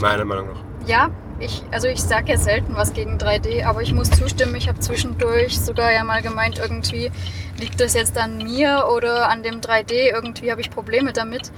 meiner 0.01 0.25
Meinung 0.25 0.47
nach. 0.47 0.87
Ja, 0.87 1.09
ich, 1.39 1.61
also 1.71 1.87
ich 1.87 2.01
sage 2.01 2.31
ja 2.31 2.37
selten 2.37 2.75
was 2.75 2.93
gegen 2.93 3.17
3D, 3.17 3.63
aber 3.65 3.81
ich 3.81 3.93
muss 3.93 4.09
zustimmen, 4.09 4.55
ich 4.55 4.67
habe 4.67 4.79
zwischendurch 4.79 5.59
sogar 5.59 5.91
ja 5.91 6.03
mal 6.03 6.21
gemeint, 6.21 6.57
irgendwie 6.57 7.11
liegt 7.59 7.79
das 7.79 7.93
jetzt 7.93 8.17
an 8.17 8.37
mir 8.37 8.87
oder 8.95 9.29
an 9.29 9.43
dem 9.43 9.61
3D, 9.61 10.11
irgendwie 10.13 10.51
habe 10.51 10.61
ich 10.61 10.69
Probleme 10.69 11.13
damit. 11.13 11.51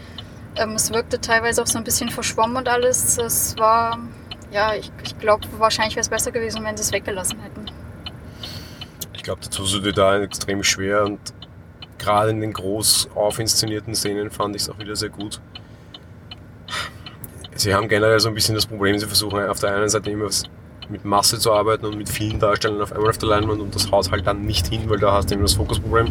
Ähm, 0.55 0.71
es 0.71 0.91
wirkte 0.91 1.21
teilweise 1.21 1.61
auch 1.61 1.67
so 1.67 1.77
ein 1.77 1.83
bisschen 1.83 2.09
verschwommen 2.09 2.57
und 2.57 2.67
alles. 2.67 3.17
Es 3.17 3.57
war, 3.57 3.99
ja, 4.51 4.73
ich, 4.73 4.91
ich 5.03 5.17
glaube, 5.19 5.47
wahrscheinlich 5.57 5.95
wäre 5.95 6.01
es 6.01 6.09
besser 6.09 6.31
gewesen, 6.31 6.63
wenn 6.65 6.75
sie 6.75 6.83
es 6.83 6.91
weggelassen 6.91 7.39
hätten. 7.39 7.65
Ich 9.13 9.23
glaube, 9.23 9.41
dazu 9.43 9.65
sind 9.65 9.85
die 9.85 9.93
da 9.93 10.19
extrem 10.19 10.63
schwer 10.63 11.05
und 11.05 11.19
gerade 11.97 12.31
in 12.31 12.41
den 12.41 12.53
groß 12.53 13.09
aufinszenierten 13.15 13.95
Szenen 13.95 14.31
fand 14.31 14.55
ich 14.55 14.63
es 14.63 14.69
auch 14.69 14.79
wieder 14.79 14.95
sehr 14.95 15.09
gut. 15.09 15.39
Sie 17.59 17.73
haben 17.73 17.89
generell 17.89 18.21
so 18.21 18.29
ein 18.29 18.35
bisschen 18.35 18.55
das 18.55 18.65
Problem, 18.65 18.97
sie 18.97 19.05
versuchen 19.05 19.37
auf 19.45 19.59
der 19.59 19.75
einen 19.75 19.89
Seite 19.89 20.09
immer 20.09 20.29
mit 20.87 21.03
Masse 21.03 21.37
zu 21.39 21.51
arbeiten 21.51 21.85
und 21.85 21.97
mit 21.97 22.07
vielen 22.07 22.39
Darstellern 22.39 22.81
auf 22.81 22.93
einmal 22.93 23.09
auf 23.09 23.17
der 23.17 23.27
Leinwand 23.27 23.59
und 23.59 23.75
das 23.75 23.91
haut 23.91 24.09
halt 24.11 24.25
dann 24.25 24.45
nicht 24.45 24.67
hin, 24.67 24.83
weil 24.89 24.97
da 24.97 25.11
hast 25.11 25.29
du 25.29 25.33
eben 25.33 25.43
das 25.43 25.55
Fokusproblem. 25.55 26.07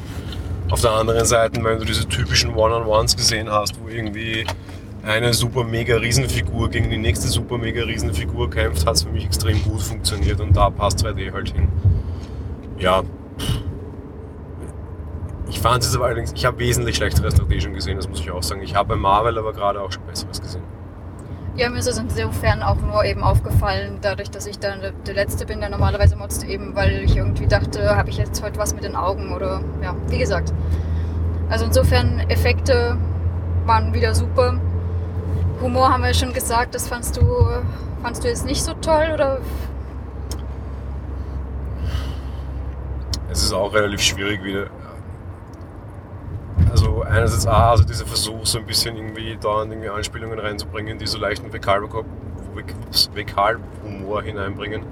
Auf 0.68 0.82
der 0.82 0.90
anderen 0.90 1.24
Seite, 1.24 1.64
wenn 1.64 1.78
du 1.78 1.86
diese 1.86 2.06
typischen 2.06 2.54
One-on-Ones 2.54 3.16
gesehen 3.16 3.50
hast, 3.50 3.80
wo 3.80 3.88
irgendwie 3.88 4.44
eine 5.02 5.32
super 5.32 5.64
mega 5.64 5.96
Riesenfigur 5.96 6.68
gegen 6.68 6.90
die 6.90 6.98
nächste 6.98 7.28
super 7.28 7.56
mega 7.56 7.82
Riesenfigur 7.82 8.50
kämpft, 8.50 8.86
hat 8.86 8.96
es 8.96 9.04
für 9.04 9.10
mich 9.10 9.24
extrem 9.24 9.62
gut 9.62 9.80
funktioniert 9.80 10.40
und 10.42 10.54
da 10.54 10.68
passt 10.68 11.02
3D 11.02 11.32
halt 11.32 11.54
hin. 11.54 11.68
Ja, 12.78 13.04
ich 15.48 15.60
fand 15.60 15.82
es 15.82 15.96
aber 15.96 16.04
allerdings, 16.04 16.32
ich 16.32 16.44
habe 16.44 16.58
wesentlich 16.58 16.96
schlechtere 16.96 17.30
Strategien 17.30 17.72
gesehen, 17.72 17.96
das 17.96 18.06
muss 18.06 18.20
ich 18.20 18.30
auch 18.30 18.42
sagen. 18.42 18.60
Ich 18.62 18.74
habe 18.74 18.90
bei 18.90 18.96
Marvel 18.96 19.38
aber 19.38 19.54
gerade 19.54 19.80
auch 19.80 19.90
schon 19.90 20.04
Besseres 20.04 20.42
gesehen. 20.42 20.77
Ja, 21.58 21.68
mir 21.68 21.80
ist 21.80 21.88
es 21.88 21.98
insofern 21.98 22.62
auch 22.62 22.76
nur 22.76 23.04
eben 23.04 23.24
aufgefallen, 23.24 23.98
dadurch, 24.00 24.30
dass 24.30 24.46
ich 24.46 24.60
dann 24.60 24.80
der 25.04 25.14
Letzte 25.14 25.44
bin, 25.44 25.58
der 25.58 25.70
normalerweise 25.70 26.14
motzt, 26.14 26.44
eben 26.44 26.76
weil 26.76 27.02
ich 27.02 27.16
irgendwie 27.16 27.48
dachte, 27.48 27.96
habe 27.96 28.10
ich 28.10 28.16
jetzt 28.16 28.40
heute 28.44 28.60
was 28.60 28.76
mit 28.76 28.84
den 28.84 28.94
Augen 28.94 29.32
oder 29.34 29.60
ja, 29.82 29.96
wie 30.06 30.18
gesagt. 30.18 30.52
Also 31.50 31.64
insofern, 31.64 32.20
Effekte 32.28 32.96
waren 33.66 33.92
wieder 33.92 34.14
super. 34.14 34.60
Humor 35.60 35.92
haben 35.92 36.04
wir 36.04 36.14
schon 36.14 36.32
gesagt, 36.32 36.76
das 36.76 36.86
fandst 36.86 37.16
du, 37.16 37.22
fandst 38.02 38.22
du 38.22 38.28
jetzt 38.28 38.46
nicht 38.46 38.62
so 38.62 38.74
toll 38.74 39.10
oder? 39.12 39.38
Es 43.32 43.42
ist 43.42 43.52
auch 43.52 43.74
relativ 43.74 44.02
schwierig 44.02 44.44
wieder 44.44 44.68
einerseits 47.18 47.46
A, 47.46 47.70
also 47.70 47.84
dieser 47.84 48.06
Versuch, 48.06 48.46
so 48.46 48.58
ein 48.58 48.66
bisschen 48.66 48.96
irgendwie 48.96 49.36
da 49.40 49.62
irgendwie 49.62 49.88
Anspielungen 49.88 50.38
reinzubringen, 50.38 50.98
die 50.98 51.06
so 51.06 51.18
leichten 51.18 51.52
Vekal-Humor 51.52 52.06
hineinbringen. 54.22 54.82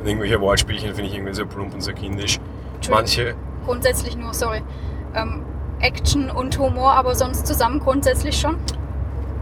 Und 0.00 0.06
irgendwelche 0.06 0.40
Wortspielchen 0.40 0.94
finde 0.94 1.10
ich 1.10 1.16
irgendwie 1.16 1.34
sehr 1.34 1.46
plump 1.46 1.74
und 1.74 1.80
sehr 1.80 1.94
kindisch. 1.94 2.38
Manche. 2.90 3.34
Grundsätzlich 3.64 4.16
nur, 4.16 4.32
sorry. 4.32 4.62
Ähm, 5.14 5.42
Action 5.80 6.30
und 6.30 6.58
Humor, 6.58 6.92
aber 6.92 7.14
sonst 7.14 7.46
zusammen 7.46 7.80
grundsätzlich 7.80 8.38
schon? 8.38 8.56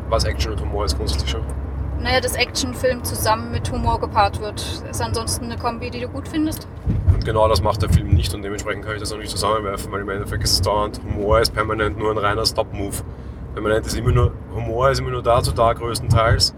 Was 0.08 0.24
Action 0.24 0.52
und 0.52 0.60
Humor 0.60 0.84
ist 0.84 0.96
grundsätzlich 0.96 1.30
schon? 1.30 1.42
Naja, 2.00 2.20
dass 2.20 2.34
Actionfilm 2.34 3.04
zusammen 3.04 3.52
mit 3.52 3.70
Humor 3.70 4.00
gepaart 4.00 4.40
wird. 4.40 4.82
Ist 4.90 5.00
ansonsten 5.00 5.46
eine 5.46 5.56
Kombi, 5.56 5.90
die 5.90 6.00
du 6.00 6.08
gut 6.08 6.28
findest? 6.28 6.66
Und 7.14 7.24
genau 7.24 7.48
das 7.48 7.62
macht 7.62 7.80
der 7.80 7.88
Film 7.88 8.08
nicht 8.08 8.34
und 8.34 8.42
dementsprechend 8.42 8.84
kann 8.84 8.94
ich 8.94 9.00
das 9.00 9.12
auch 9.12 9.18
nicht 9.18 9.30
zusammenwerfen, 9.30 9.90
weil 9.92 10.00
im 10.00 10.08
Endeffekt 10.08 10.42
ist 10.42 10.52
es 10.52 10.60
dauernd, 10.62 11.00
Humor 11.04 11.40
ist 11.40 11.54
permanent 11.54 11.96
nur 11.96 12.10
ein 12.10 12.18
reiner 12.18 12.44
Stop-Move. 12.44 12.96
Permanent 13.54 13.86
ist 13.86 13.96
immer 13.96 14.10
nur, 14.10 14.32
Humor 14.52 14.90
ist 14.90 14.98
immer 14.98 15.10
nur 15.10 15.22
dazu 15.22 15.52
da, 15.52 15.72
größtenteils, 15.72 16.54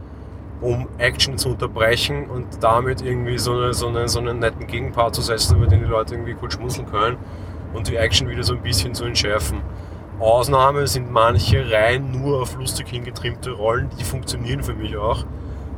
um 0.63 0.89
Action 0.97 1.37
zu 1.37 1.51
unterbrechen 1.51 2.31
und 2.31 2.47
damit 2.63 3.03
irgendwie 3.03 3.37
so, 3.37 3.53
eine, 3.53 3.75
so, 3.75 3.89
eine, 3.89 4.09
so 4.09 4.19
einen 4.19 4.39
netten 4.39 4.67
Gegenpart 4.67 5.15
zu 5.15 5.21
setzen, 5.21 5.59
über 5.59 5.67
den 5.67 5.81
die 5.81 5.87
Leute 5.91 6.15
irgendwie 6.15 6.33
gut 6.33 6.55
schmunzeln 6.55 6.87
können 6.91 7.19
und 7.75 7.89
die 7.89 7.97
Action 7.97 8.31
wieder 8.31 8.43
so 8.43 8.55
ein 8.55 8.63
bisschen 8.63 8.95
zu 8.95 9.05
entschärfen. 9.05 9.61
Ausnahme 10.19 10.87
sind 10.87 11.13
manche 11.13 11.71
rein 11.71 12.11
nur 12.11 12.41
auf 12.41 12.57
lustig 12.57 12.89
hingetrimmte 12.89 13.51
Rollen, 13.51 13.91
die 14.01 14.05
funktionieren 14.05 14.63
für 14.63 14.73
mich 14.73 14.97
auch. 14.97 15.27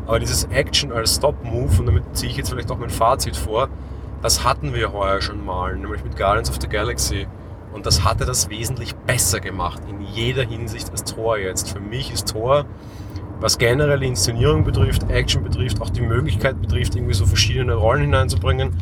Aber 0.06 0.20
dieses 0.20 0.44
Action 0.44 0.92
als 0.92 1.16
Stop-Move, 1.16 1.80
und 1.80 1.86
damit 1.86 2.04
ziehe 2.16 2.30
ich 2.30 2.36
jetzt 2.36 2.50
vielleicht 2.50 2.70
auch 2.70 2.78
mein 2.78 2.90
Fazit 2.90 3.36
vor, 3.36 3.68
das 4.22 4.44
hatten 4.44 4.74
wir 4.74 4.92
heuer 4.92 5.20
schon 5.20 5.44
mal, 5.44 5.76
nämlich 5.76 6.02
mit 6.02 6.16
Guardians 6.16 6.50
of 6.50 6.58
the 6.60 6.68
Galaxy. 6.68 7.26
Und 7.72 7.86
das 7.86 8.02
hatte 8.02 8.24
das 8.24 8.48
wesentlich 8.48 8.94
besser 8.94 9.40
gemacht, 9.40 9.82
in 9.88 10.00
jeder 10.00 10.42
Hinsicht 10.42 10.90
als 10.90 11.04
Thor 11.04 11.38
jetzt. 11.38 11.70
Für 11.70 11.80
mich 11.80 12.12
ist 12.12 12.32
Thor, 12.32 12.64
was 13.40 13.58
generell 13.58 14.02
Inszenierung 14.02 14.64
betrifft, 14.64 15.08
Action 15.10 15.44
betrifft, 15.44 15.80
auch 15.80 15.90
die 15.90 16.00
Möglichkeit 16.00 16.60
betrifft, 16.60 16.96
irgendwie 16.96 17.14
so 17.14 17.26
verschiedene 17.26 17.74
Rollen 17.74 18.02
hineinzubringen, 18.02 18.72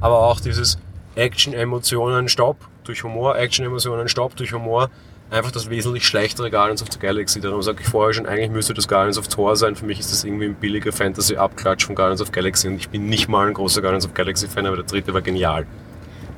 aber 0.00 0.18
auch 0.18 0.40
dieses 0.40 0.78
Action, 1.14 1.54
Emotionen, 1.54 2.28
Stopp 2.28 2.56
durch 2.84 3.04
Humor, 3.04 3.38
Action, 3.38 3.64
Emotionen, 3.64 4.08
Stopp 4.08 4.36
durch 4.36 4.52
Humor, 4.52 4.90
einfach 5.32 5.50
das 5.50 5.70
wesentlich 5.70 6.06
schlechtere 6.06 6.50
Guardians 6.50 6.82
of 6.82 6.88
the 6.92 6.98
Galaxy. 6.98 7.40
Darum 7.40 7.62
sage 7.62 7.78
ich 7.80 7.88
vorher 7.88 8.12
schon, 8.12 8.26
eigentlich 8.26 8.50
müsste 8.50 8.74
das 8.74 8.86
Guardians 8.86 9.18
of 9.18 9.28
Thor 9.28 9.56
sein. 9.56 9.74
Für 9.74 9.86
mich 9.86 9.98
ist 9.98 10.12
das 10.12 10.24
irgendwie 10.24 10.46
ein 10.46 10.54
billiger 10.54 10.92
Fantasy-Abklatsch 10.92 11.86
von 11.86 11.94
Guardians 11.94 12.20
of 12.20 12.32
Galaxy 12.32 12.68
und 12.68 12.76
ich 12.76 12.88
bin 12.88 13.06
nicht 13.06 13.28
mal 13.28 13.48
ein 13.48 13.54
großer 13.54 13.80
Guardians 13.80 14.04
of 14.04 14.14
Galaxy-Fan, 14.14 14.66
aber 14.66 14.76
der 14.76 14.84
dritte 14.84 15.14
war 15.14 15.22
genial. 15.22 15.66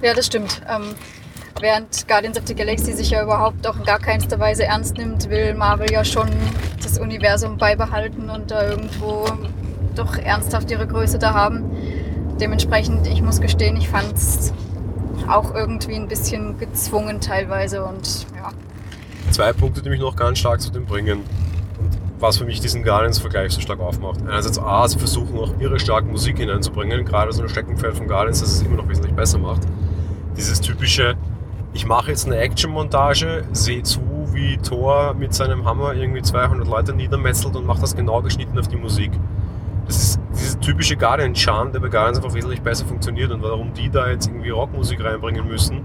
Ja, 0.03 0.15
das 0.15 0.27
stimmt. 0.27 0.63
Ähm, 0.69 0.95
während 1.61 2.07
Guardians 2.09 2.39
of 2.39 2.45
the 2.47 2.55
Galaxy 2.55 2.93
sich 2.93 3.11
ja 3.11 3.23
überhaupt 3.23 3.67
auch 3.67 3.77
in 3.77 3.85
gar 3.85 3.99
keinster 3.99 4.39
Weise 4.39 4.65
ernst 4.65 4.97
nimmt, 4.97 5.29
will 5.29 5.55
Marvel 5.55 5.91
ja 5.91 6.05
schon 6.05 6.29
das 6.83 6.99
Universum 6.99 7.59
beibehalten 7.59 8.31
und 8.31 8.51
da 8.51 8.69
irgendwo 8.69 9.27
doch 9.95 10.17
ernsthaft 10.17 10.71
ihre 10.71 10.87
Größe 10.87 11.19
da 11.19 11.35
haben. 11.35 11.65
Dementsprechend, 12.41 13.07
ich 13.07 13.23
muss 13.23 13.41
gestehen, 13.41 13.77
ich 13.77 13.89
fand 13.89 14.13
es 14.15 14.53
auch 15.29 15.55
irgendwie 15.55 15.95
ein 15.95 16.09
bisschen 16.09 16.59
gezwungen 16.59 17.21
teilweise 17.21 17.85
und 17.85 18.27
ja. 18.37 18.53
Zwei 19.31 19.53
Punkte, 19.53 19.83
die 19.83 19.91
mich 19.91 20.01
noch 20.01 20.17
ganz 20.17 20.39
stark 20.39 20.61
zu 20.61 20.71
dem 20.71 20.87
bringen 20.87 21.23
und 21.79 21.99
was 22.21 22.39
für 22.39 22.45
mich 22.45 22.61
diesen 22.61 22.85
Guardians-Vergleich 22.85 23.53
so 23.53 23.61
stark 23.61 23.81
aufmacht. 23.81 24.21
Einerseits 24.23 24.59
A, 24.59 24.87
sie 24.89 24.99
versuchen 24.99 25.39
auch 25.39 25.53
ihre 25.61 25.79
starke 25.79 26.07
Musik 26.07 26.39
hineinzubringen, 26.39 27.05
gerade 27.05 27.33
so 27.33 27.43
ein 27.43 27.49
Steckenpferd 27.49 27.97
von 27.97 28.09
Guardians, 28.09 28.41
das 28.41 28.53
es 28.53 28.63
immer 28.63 28.77
noch 28.77 28.89
wesentlich 28.89 29.15
besser 29.15 29.39
macht. 29.39 29.63
Dieses 30.37 30.61
typische, 30.61 31.17
ich 31.73 31.87
mache 31.87 32.11
jetzt 32.11 32.27
eine 32.27 32.37
Action-Montage, 32.37 33.45
sehe 33.53 33.83
zu, 33.83 34.01
wie 34.33 34.57
Thor 34.59 35.15
mit 35.15 35.35
seinem 35.35 35.65
Hammer 35.65 35.95
irgendwie 35.95 36.23
200 36.23 36.67
Leute 36.67 36.95
niedermetzelt 36.95 37.57
und 37.57 37.67
macht 37.67 37.83
das 37.83 37.95
genau 37.95 38.23
geschnitten 38.23 38.59
auf 38.59 38.69
die 38.69 38.77
Musik. 38.77 39.13
Das 39.87 39.99
ist 39.99 40.21
dieser 40.33 40.61
typische 40.61 40.97
Guardian-Charme, 40.97 41.73
der 41.73 41.81
bei 41.81 41.89
Guardians 41.89 42.19
einfach 42.19 42.35
wesentlich 42.35 42.63
besser 42.63 42.87
funktioniert 42.87 43.31
und 43.33 43.43
warum 43.43 43.75
die 43.75 43.91
da 43.91 44.09
jetzt 44.09 44.29
irgendwie 44.29 44.51
Rockmusik 44.51 45.03
reinbringen 45.05 45.47
müssen, 45.47 45.83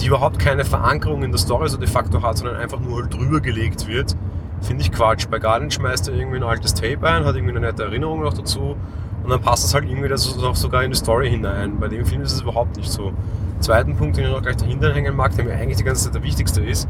die 0.00 0.06
überhaupt 0.06 0.38
keine 0.38 0.64
Verankerung 0.64 1.22
in 1.22 1.30
der 1.30 1.38
Story 1.38 1.68
so 1.68 1.76
de 1.76 1.88
facto 1.88 2.22
hat, 2.22 2.38
sondern 2.38 2.56
einfach 2.56 2.80
nur 2.80 3.02
halt 3.02 3.14
drüber 3.14 3.40
gelegt 3.40 3.86
wird, 3.86 4.16
finde 4.60 4.82
ich 4.82 4.92
Quatsch. 4.92 5.26
Bei 5.30 5.38
Guardian 5.38 5.70
schmeißt 5.70 6.08
er 6.08 6.14
irgendwie 6.14 6.36
ein 6.36 6.42
altes 6.42 6.74
Tape 6.74 7.06
ein, 7.08 7.24
hat 7.24 7.34
irgendwie 7.34 7.56
eine 7.56 7.66
nette 7.66 7.84
Erinnerung 7.84 8.22
noch 8.22 8.34
dazu 8.34 8.76
und 9.22 9.30
dann 9.30 9.40
passt 9.40 9.64
das 9.64 9.74
halt 9.74 9.84
irgendwie 9.84 10.08
das 10.08 10.38
auch 10.42 10.56
sogar 10.56 10.84
in 10.84 10.90
die 10.90 10.96
Story 10.96 11.30
hinein. 11.30 11.78
Bei 11.78 11.88
dem 11.88 12.06
Film 12.06 12.22
ist 12.22 12.32
es 12.32 12.42
überhaupt 12.42 12.76
nicht 12.76 12.90
so. 12.90 13.12
Zweiten 13.60 13.96
Punkt, 13.96 14.16
den 14.16 14.24
ich 14.24 14.30
noch 14.30 14.42
gleich 14.42 14.56
dahinter 14.56 14.94
hängen 14.94 15.16
mag, 15.16 15.34
der 15.34 15.44
mir 15.44 15.54
eigentlich 15.54 15.78
die 15.78 15.84
ganze 15.84 16.04
Zeit 16.04 16.14
der 16.14 16.22
wichtigste 16.22 16.62
ist, 16.62 16.88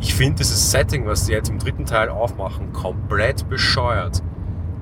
ich 0.00 0.14
finde 0.14 0.36
dieses 0.38 0.70
Setting, 0.70 1.06
was 1.06 1.24
die 1.24 1.32
jetzt 1.32 1.48
im 1.48 1.58
dritten 1.58 1.86
Teil 1.86 2.08
aufmachen, 2.10 2.72
komplett 2.72 3.48
bescheuert. 3.48 4.22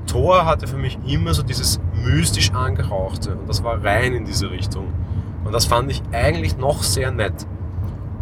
Thor 0.07 0.45
hatte 0.45 0.67
für 0.67 0.77
mich 0.77 0.99
immer 1.07 1.33
so 1.35 1.43
dieses 1.43 1.81
mystisch 2.05 2.53
angehauchte 2.53 3.37
und 3.37 3.49
das 3.49 3.63
war 3.63 3.83
rein 3.85 4.13
in 4.15 4.25
diese 4.25 4.51
Richtung. 4.51 4.93
Das 5.55 5.67
fand 5.67 5.89
ich 5.89 6.03
eigentlich 6.11 6.57
noch 6.57 6.83
sehr 6.83 7.13
nett. 7.13 7.47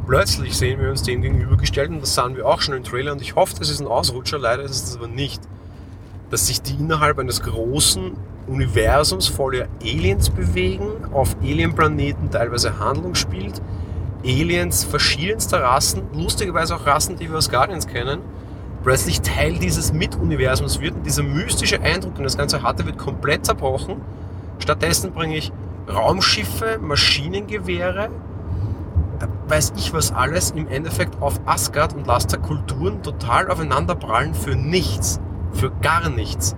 Plötzlich 0.06 0.54
sehen 0.54 0.82
wir 0.82 0.90
uns 0.90 1.02
dem 1.02 1.22
gegenübergestellt 1.22 1.88
und 1.88 2.02
das 2.02 2.12
sahen 2.14 2.36
wir 2.36 2.46
auch 2.46 2.60
schon 2.60 2.74
im 2.74 2.84
Trailer 2.84 3.12
und 3.12 3.22
ich 3.22 3.36
hoffe, 3.36 3.54
das 3.58 3.70
ist 3.70 3.80
ein 3.80 3.86
Ausrutscher, 3.86 4.38
leider 4.38 4.62
ist 4.64 4.86
es 4.86 4.96
aber 4.98 5.08
nicht. 5.08 5.40
Dass 6.28 6.48
sich 6.48 6.60
die 6.60 6.74
innerhalb 6.74 7.18
eines 7.18 7.40
großen 7.40 8.18
Universums 8.46 9.28
voller 9.28 9.68
Aliens 9.80 10.28
bewegen, 10.28 10.90
auf 11.10 11.34
Alienplaneten 11.40 12.30
teilweise 12.30 12.78
Handlung 12.78 13.14
spielt, 13.14 13.62
Aliens 14.22 14.84
verschiedenster 14.84 15.62
Rassen, 15.62 16.02
lustigerweise 16.12 16.76
auch 16.76 16.84
Rassen, 16.84 17.16
die 17.16 17.30
wir 17.30 17.38
aus 17.38 17.48
Guardians 17.48 17.86
kennen, 17.86 18.20
plötzlich 18.82 19.22
Teil 19.22 19.54
dieses 19.54 19.94
Mituniversums 19.94 20.80
wird 20.82 20.96
und 20.96 21.06
dieser 21.06 21.22
mystische 21.22 21.80
Eindruck, 21.80 22.16
den 22.16 22.24
das 22.24 22.36
Ganze 22.36 22.62
hatte, 22.62 22.84
wird 22.84 22.98
komplett 22.98 23.46
zerbrochen. 23.46 24.02
Stattdessen 24.58 25.12
bringe 25.12 25.38
ich 25.38 25.50
Raumschiffe, 25.88 26.78
Maschinengewehre, 26.80 28.08
weiß 29.48 29.74
ich 29.76 29.92
was 29.92 30.12
alles, 30.12 30.50
im 30.52 30.68
Endeffekt 30.68 31.20
auf 31.20 31.40
Asgard 31.46 31.94
und 31.94 32.06
lasse 32.06 32.28
da 32.28 32.36
Kulturen 32.36 33.02
total 33.02 33.50
aufeinanderprallen 33.50 34.34
für 34.34 34.56
nichts, 34.56 35.20
für 35.52 35.70
gar 35.82 36.08
nichts. 36.08 36.56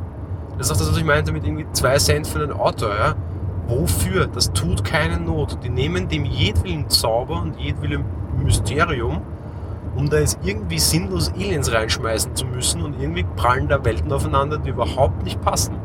Das 0.59 0.69
ist 0.69 0.73
auch 0.73 0.78
das, 0.78 0.90
was 0.93 0.97
ich 0.99 1.04
meinte 1.04 1.33
mit 1.33 1.45
irgendwie 1.45 1.66
zwei 1.73 1.99
Cent 1.99 2.26
für 2.26 2.43
ein 2.43 2.52
Auto, 2.52 2.87
ja. 2.87 3.14
Wofür? 3.66 4.26
Das 4.26 4.52
tut 4.52 4.85
keine 4.85 5.19
Not. 5.19 5.59
Die 5.64 5.71
nehmen 5.71 6.09
dem 6.09 6.25
jedwillen 6.25 6.88
Zauber 6.90 7.40
und 7.40 7.59
jedwillen 7.59 8.04
Mysterium, 8.43 9.23
um 9.97 10.09
da 10.11 10.19
jetzt 10.19 10.38
irgendwie 10.45 10.78
sinnlos 10.78 11.33
Aliens 11.33 11.73
reinschmeißen 11.73 12.37
zu 12.37 12.47
müssen 12.47 12.83
und 12.83 13.00
irgendwie 13.00 13.25
prallen 13.37 13.69
da 13.69 13.85
Welten 13.85 14.12
aufeinander, 14.12 14.59
die 14.59 14.71
überhaupt 14.71 15.25
nicht 15.25 15.40
passen. 15.40 15.76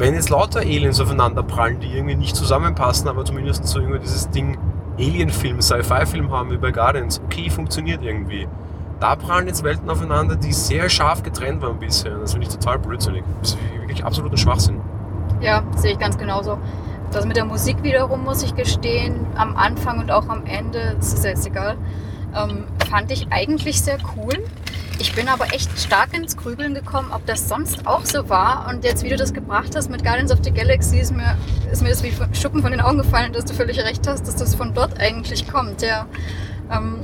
Wenn 0.00 0.14
jetzt 0.14 0.30
lauter 0.30 0.60
Aliens 0.60 0.98
aufeinander 0.98 1.42
prallen, 1.42 1.78
die 1.78 1.94
irgendwie 1.94 2.14
nicht 2.14 2.34
zusammenpassen, 2.34 3.06
aber 3.06 3.22
zumindest 3.22 3.66
so 3.66 3.80
irgendwie 3.80 3.98
dieses 3.98 4.30
Ding 4.30 4.56
Alien-Film, 4.98 5.60
Sci-Fi-Film 5.60 6.32
haben 6.32 6.50
wie 6.50 6.56
bei 6.56 6.70
Guardians, 6.70 7.20
okay, 7.22 7.50
funktioniert 7.50 8.02
irgendwie. 8.02 8.48
Da 8.98 9.14
prallen 9.14 9.46
jetzt 9.46 9.62
Welten 9.62 9.90
aufeinander, 9.90 10.36
die 10.36 10.54
sehr 10.54 10.88
scharf 10.88 11.22
getrennt 11.22 11.60
waren 11.60 11.78
bisher. 11.78 12.16
Das 12.16 12.32
finde 12.32 12.46
ich 12.46 12.54
total 12.54 12.78
blödsinnig. 12.78 13.24
Das 13.42 13.50
ist 13.50 13.58
wirklich 13.78 14.02
absoluter 14.02 14.38
Schwachsinn. 14.38 14.80
Ja, 15.42 15.64
sehe 15.76 15.92
ich 15.92 15.98
ganz 15.98 16.16
genauso. 16.16 16.56
Das 17.12 17.26
mit 17.26 17.36
der 17.36 17.44
Musik 17.44 17.82
wiederum, 17.82 18.24
muss 18.24 18.42
ich 18.42 18.54
gestehen, 18.54 19.26
am 19.34 19.54
Anfang 19.54 19.98
und 19.98 20.10
auch 20.10 20.30
am 20.30 20.46
Ende, 20.46 20.94
das 20.96 21.12
ist 21.12 21.24
jetzt 21.26 21.46
egal, 21.46 21.76
ähm, 22.34 22.64
fand 22.90 23.10
ich 23.12 23.28
eigentlich 23.30 23.80
sehr 23.80 23.98
cool. 24.16 24.44
Ich 24.98 25.14
bin 25.14 25.28
aber 25.28 25.54
echt 25.54 25.70
stark 25.78 26.12
ins 26.12 26.36
Grübeln 26.36 26.74
gekommen, 26.74 27.10
ob 27.12 27.24
das 27.24 27.48
sonst 27.48 27.86
auch 27.86 28.04
so 28.04 28.28
war. 28.28 28.68
Und 28.68 28.84
jetzt, 28.84 29.02
wie 29.02 29.08
du 29.08 29.16
das 29.16 29.32
gebracht 29.32 29.74
hast 29.74 29.88
mit 29.88 30.02
Guardians 30.02 30.30
of 30.30 30.40
the 30.42 30.50
Galaxy, 30.50 30.98
ist 30.98 31.14
mir, 31.16 31.38
ist 31.72 31.82
mir 31.82 31.88
das 31.88 32.02
wie 32.02 32.12
Schuppen 32.34 32.60
von 32.60 32.72
den 32.72 32.80
Augen 32.80 32.98
gefallen, 32.98 33.32
dass 33.32 33.46
du 33.46 33.54
völlig 33.54 33.78
recht 33.78 34.06
hast, 34.06 34.26
dass 34.26 34.36
das 34.36 34.54
von 34.54 34.74
dort 34.74 35.00
eigentlich 35.00 35.48
kommt. 35.50 35.80
Ja. 35.80 36.06
Ähm, 36.70 36.98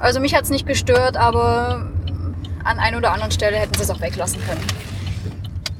also 0.00 0.20
mich 0.20 0.34
hat 0.34 0.44
es 0.44 0.50
nicht 0.50 0.66
gestört, 0.66 1.16
aber 1.16 1.90
an 2.62 2.78
einer 2.78 2.98
oder 2.98 3.12
anderen 3.12 3.32
Stelle 3.32 3.56
hätten 3.56 3.74
sie 3.74 3.82
es 3.82 3.90
auch 3.90 4.00
weglassen 4.00 4.40
können. 4.46 4.64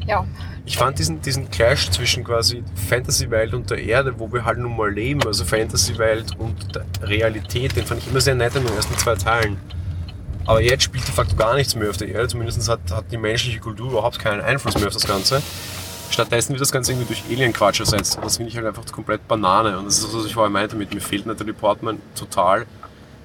Ja, 0.06 0.24
ich 0.64 0.76
fand 0.76 0.98
diesen, 0.98 1.20
diesen 1.20 1.50
Clash 1.50 1.90
zwischen 1.90 2.22
quasi 2.22 2.62
Fantasy-Welt 2.88 3.52
und 3.52 3.70
der 3.70 3.78
Erde, 3.78 4.14
wo 4.18 4.32
wir 4.32 4.44
halt 4.44 4.58
nun 4.58 4.76
mal 4.76 4.92
leben, 4.92 5.26
also 5.26 5.44
Fantasy-Welt 5.44 6.36
und 6.38 6.54
Realität, 7.02 7.74
den 7.74 7.84
fand 7.84 8.02
ich 8.02 8.08
immer 8.08 8.20
sehr 8.20 8.34
nett 8.34 8.54
in 8.54 8.64
den 8.64 8.74
ersten 8.74 8.96
zwei 8.96 9.16
Teilen. 9.16 9.58
Aber 10.44 10.60
jetzt 10.60 10.84
spielt 10.84 11.06
de 11.06 11.12
facto 11.12 11.36
gar 11.36 11.54
nichts 11.54 11.74
mehr 11.74 11.90
auf 11.90 11.96
der 11.96 12.08
Erde, 12.08 12.28
zumindest 12.28 12.68
hat, 12.68 12.80
hat 12.90 13.04
die 13.10 13.16
menschliche 13.16 13.60
Kultur 13.60 13.90
überhaupt 13.90 14.18
keinen 14.18 14.40
Einfluss 14.40 14.76
mehr 14.76 14.86
auf 14.86 14.94
das 14.94 15.06
Ganze. 15.06 15.42
Stattdessen 16.10 16.50
wird 16.50 16.60
das 16.60 16.72
Ganze 16.72 16.92
irgendwie 16.92 17.14
durch 17.14 17.22
Alien-Quatsch 17.30 17.80
ersetzt. 17.80 18.16
Und 18.16 18.24
das 18.24 18.36
finde 18.36 18.50
ich 18.50 18.56
halt 18.56 18.66
einfach 18.66 18.84
komplett 18.92 19.26
Banane. 19.26 19.78
Und 19.78 19.86
das 19.86 19.98
ist 19.98 20.08
das, 20.08 20.14
was 20.14 20.26
ich 20.26 20.34
vorher 20.34 20.50
meinte 20.50 20.76
mit, 20.76 20.92
mir 20.92 21.00
fehlt 21.00 21.26
Natalie 21.26 21.54
Portman 21.54 21.98
total 22.14 22.66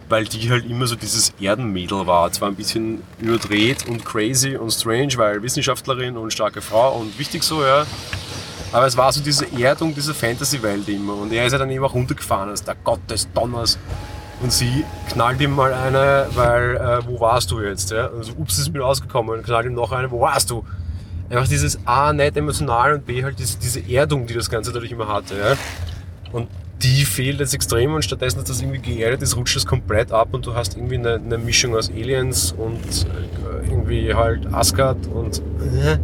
weil 0.09 0.25
die 0.25 0.49
halt 0.49 0.69
immer 0.69 0.87
so 0.87 0.95
dieses 0.95 1.33
Erdenmädel 1.39 2.07
war. 2.07 2.31
Zwar 2.31 2.49
ein 2.49 2.55
bisschen 2.55 3.01
überdreht 3.19 3.87
und 3.87 4.05
crazy 4.05 4.55
und 4.55 4.71
strange, 4.71 5.13
weil 5.17 5.41
Wissenschaftlerin 5.41 6.17
und 6.17 6.31
starke 6.31 6.61
Frau 6.61 6.97
und 6.97 7.17
wichtig 7.19 7.43
so, 7.43 7.63
ja. 7.63 7.85
Aber 8.71 8.85
es 8.85 8.97
war 8.97 9.11
so 9.13 9.21
diese 9.21 9.45
Erdung 9.57 9.95
dieser 9.95 10.13
Fantasy-Welt 10.13 10.87
immer. 10.89 11.15
Und 11.15 11.31
er 11.31 11.45
ist 11.45 11.53
ja 11.53 11.57
dann 11.57 11.69
eben 11.71 11.83
auch 11.83 11.93
runtergefahren 11.93 12.49
als 12.49 12.63
der 12.63 12.75
Gott 12.83 12.99
des 13.09 13.31
Donners. 13.31 13.77
Und 14.41 14.51
sie 14.51 14.85
knallt 15.09 15.41
ihm 15.41 15.55
mal 15.55 15.73
eine, 15.73 16.27
weil, 16.35 16.75
äh, 16.75 17.07
wo 17.07 17.19
warst 17.19 17.49
du 17.51 17.61
jetzt? 17.61 17.91
Ja? 17.91 18.09
Also, 18.09 18.33
ups, 18.33 18.59
ist 18.59 18.71
mir 18.71 18.81
rausgekommen. 18.81 19.37
Und 19.37 19.45
knallt 19.45 19.65
ihm 19.65 19.73
noch 19.73 19.91
eine, 19.91 20.11
wo 20.11 20.19
warst 20.19 20.49
du? 20.49 20.65
Einfach 21.29 21.47
dieses 21.47 21.79
A, 21.85 22.13
nett 22.13 22.37
emotional 22.37 22.93
und 22.93 23.05
B, 23.05 23.23
halt 23.23 23.39
diese, 23.39 23.57
diese 23.57 23.79
Erdung, 23.89 24.27
die 24.27 24.33
das 24.33 24.49
Ganze 24.49 24.71
dadurch 24.71 24.91
immer 24.91 25.07
hatte. 25.07 25.37
Ja? 25.37 25.55
Und 26.31 26.49
die 26.81 27.05
fehlt 27.05 27.39
jetzt 27.39 27.53
extrem 27.53 27.93
und 27.93 28.03
stattdessen, 28.03 28.38
dass 28.38 28.46
das 28.46 28.62
irgendwie 28.62 28.79
geerdet 28.79 29.22
ist, 29.22 29.36
rutscht 29.36 29.55
das 29.55 29.65
komplett 29.65 30.12
ab 30.12 30.29
und 30.31 30.46
du 30.46 30.53
hast 30.53 30.75
irgendwie 30.75 30.96
eine, 30.96 31.15
eine 31.15 31.38
Mischung 31.38 31.75
aus 31.75 31.89
Aliens 31.89 32.51
und 32.51 32.81
äh, 32.81 33.69
irgendwie 33.69 34.13
halt 34.13 34.46
Asgard 34.53 35.07
und 35.07 35.39
äh, 35.62 35.97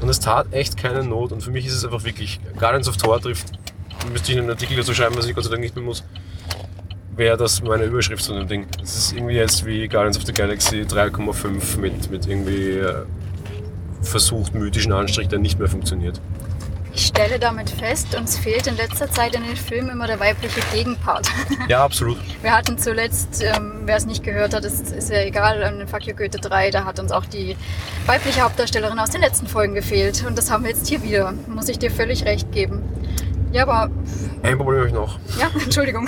und 0.00 0.08
es 0.08 0.20
tat 0.20 0.52
echt 0.52 0.76
keine 0.76 1.02
Not 1.02 1.32
und 1.32 1.42
für 1.42 1.50
mich 1.50 1.66
ist 1.66 1.74
es 1.74 1.84
einfach 1.84 2.04
wirklich, 2.04 2.38
Guardians 2.58 2.88
of 2.88 2.96
Thor 2.96 3.20
trifft, 3.20 3.46
müsste 4.12 4.32
ich 4.32 4.38
einen 4.38 4.50
Artikel 4.50 4.76
dazu 4.76 4.92
schreiben, 4.92 5.16
was 5.16 5.26
ich 5.26 5.34
Gott 5.34 5.44
sei 5.44 5.50
Dank 5.50 5.62
nicht 5.62 5.74
mehr 5.74 5.84
muss, 5.84 6.04
wäre 7.16 7.36
das 7.36 7.62
meine 7.62 7.84
Überschrift 7.84 8.22
zu 8.22 8.34
dem 8.34 8.46
Ding. 8.46 8.66
Es 8.82 8.96
ist 8.96 9.12
irgendwie 9.12 9.34
jetzt 9.34 9.64
wie 9.64 9.88
Guardians 9.88 10.18
of 10.18 10.26
the 10.26 10.32
Galaxy 10.32 10.82
3,5 10.82 11.78
mit, 11.78 12.10
mit 12.10 12.26
irgendwie 12.26 12.78
äh, 12.78 13.04
versucht 14.02 14.54
mythischen 14.54 14.92
Anstrich, 14.92 15.28
der 15.28 15.38
nicht 15.38 15.58
mehr 15.58 15.68
funktioniert. 15.68 16.20
Ich 16.96 17.06
stelle 17.06 17.40
damit 17.40 17.70
fest, 17.70 18.14
uns 18.14 18.38
fehlt 18.38 18.68
in 18.68 18.76
letzter 18.76 19.10
Zeit 19.10 19.34
in 19.34 19.42
den 19.42 19.56
Filmen 19.56 19.90
immer 19.90 20.06
der 20.06 20.20
weibliche 20.20 20.60
Gegenpart. 20.72 21.28
Ja, 21.68 21.82
absolut. 21.82 22.18
Wir 22.42 22.54
hatten 22.54 22.76
zuletzt, 22.78 23.42
ähm, 23.42 23.82
wer 23.84 23.96
es 23.96 24.04
nicht 24.04 24.22
gehört 24.22 24.52
hat, 24.54 24.64
ist, 24.64 24.90
ist 24.92 25.08
ja 25.10 25.22
egal, 25.22 25.62
in 25.62 25.88
Fuck 25.88 26.06
You 26.06 26.14
Goethe 26.14 26.38
3, 26.38 26.70
da 26.70 26.84
hat 26.84 26.98
uns 26.98 27.10
auch 27.10 27.24
die 27.24 27.56
weibliche 28.06 28.42
Hauptdarstellerin 28.42 28.98
aus 28.98 29.10
den 29.10 29.22
letzten 29.22 29.46
Folgen 29.46 29.74
gefehlt. 29.74 30.24
Und 30.26 30.36
das 30.36 30.50
haben 30.50 30.64
wir 30.64 30.70
jetzt 30.70 30.86
hier 30.86 31.02
wieder. 31.02 31.32
Muss 31.48 31.68
ich 31.68 31.78
dir 31.78 31.90
völlig 31.90 32.26
recht 32.26 32.52
geben. 32.52 32.82
Ja, 33.50 33.62
aber. 33.62 33.90
Ein 34.42 34.58
Problem 34.58 34.78
habe 34.80 34.88
ich 34.88 34.94
noch. 34.94 35.18
Ja, 35.38 35.48
Entschuldigung. 35.64 36.06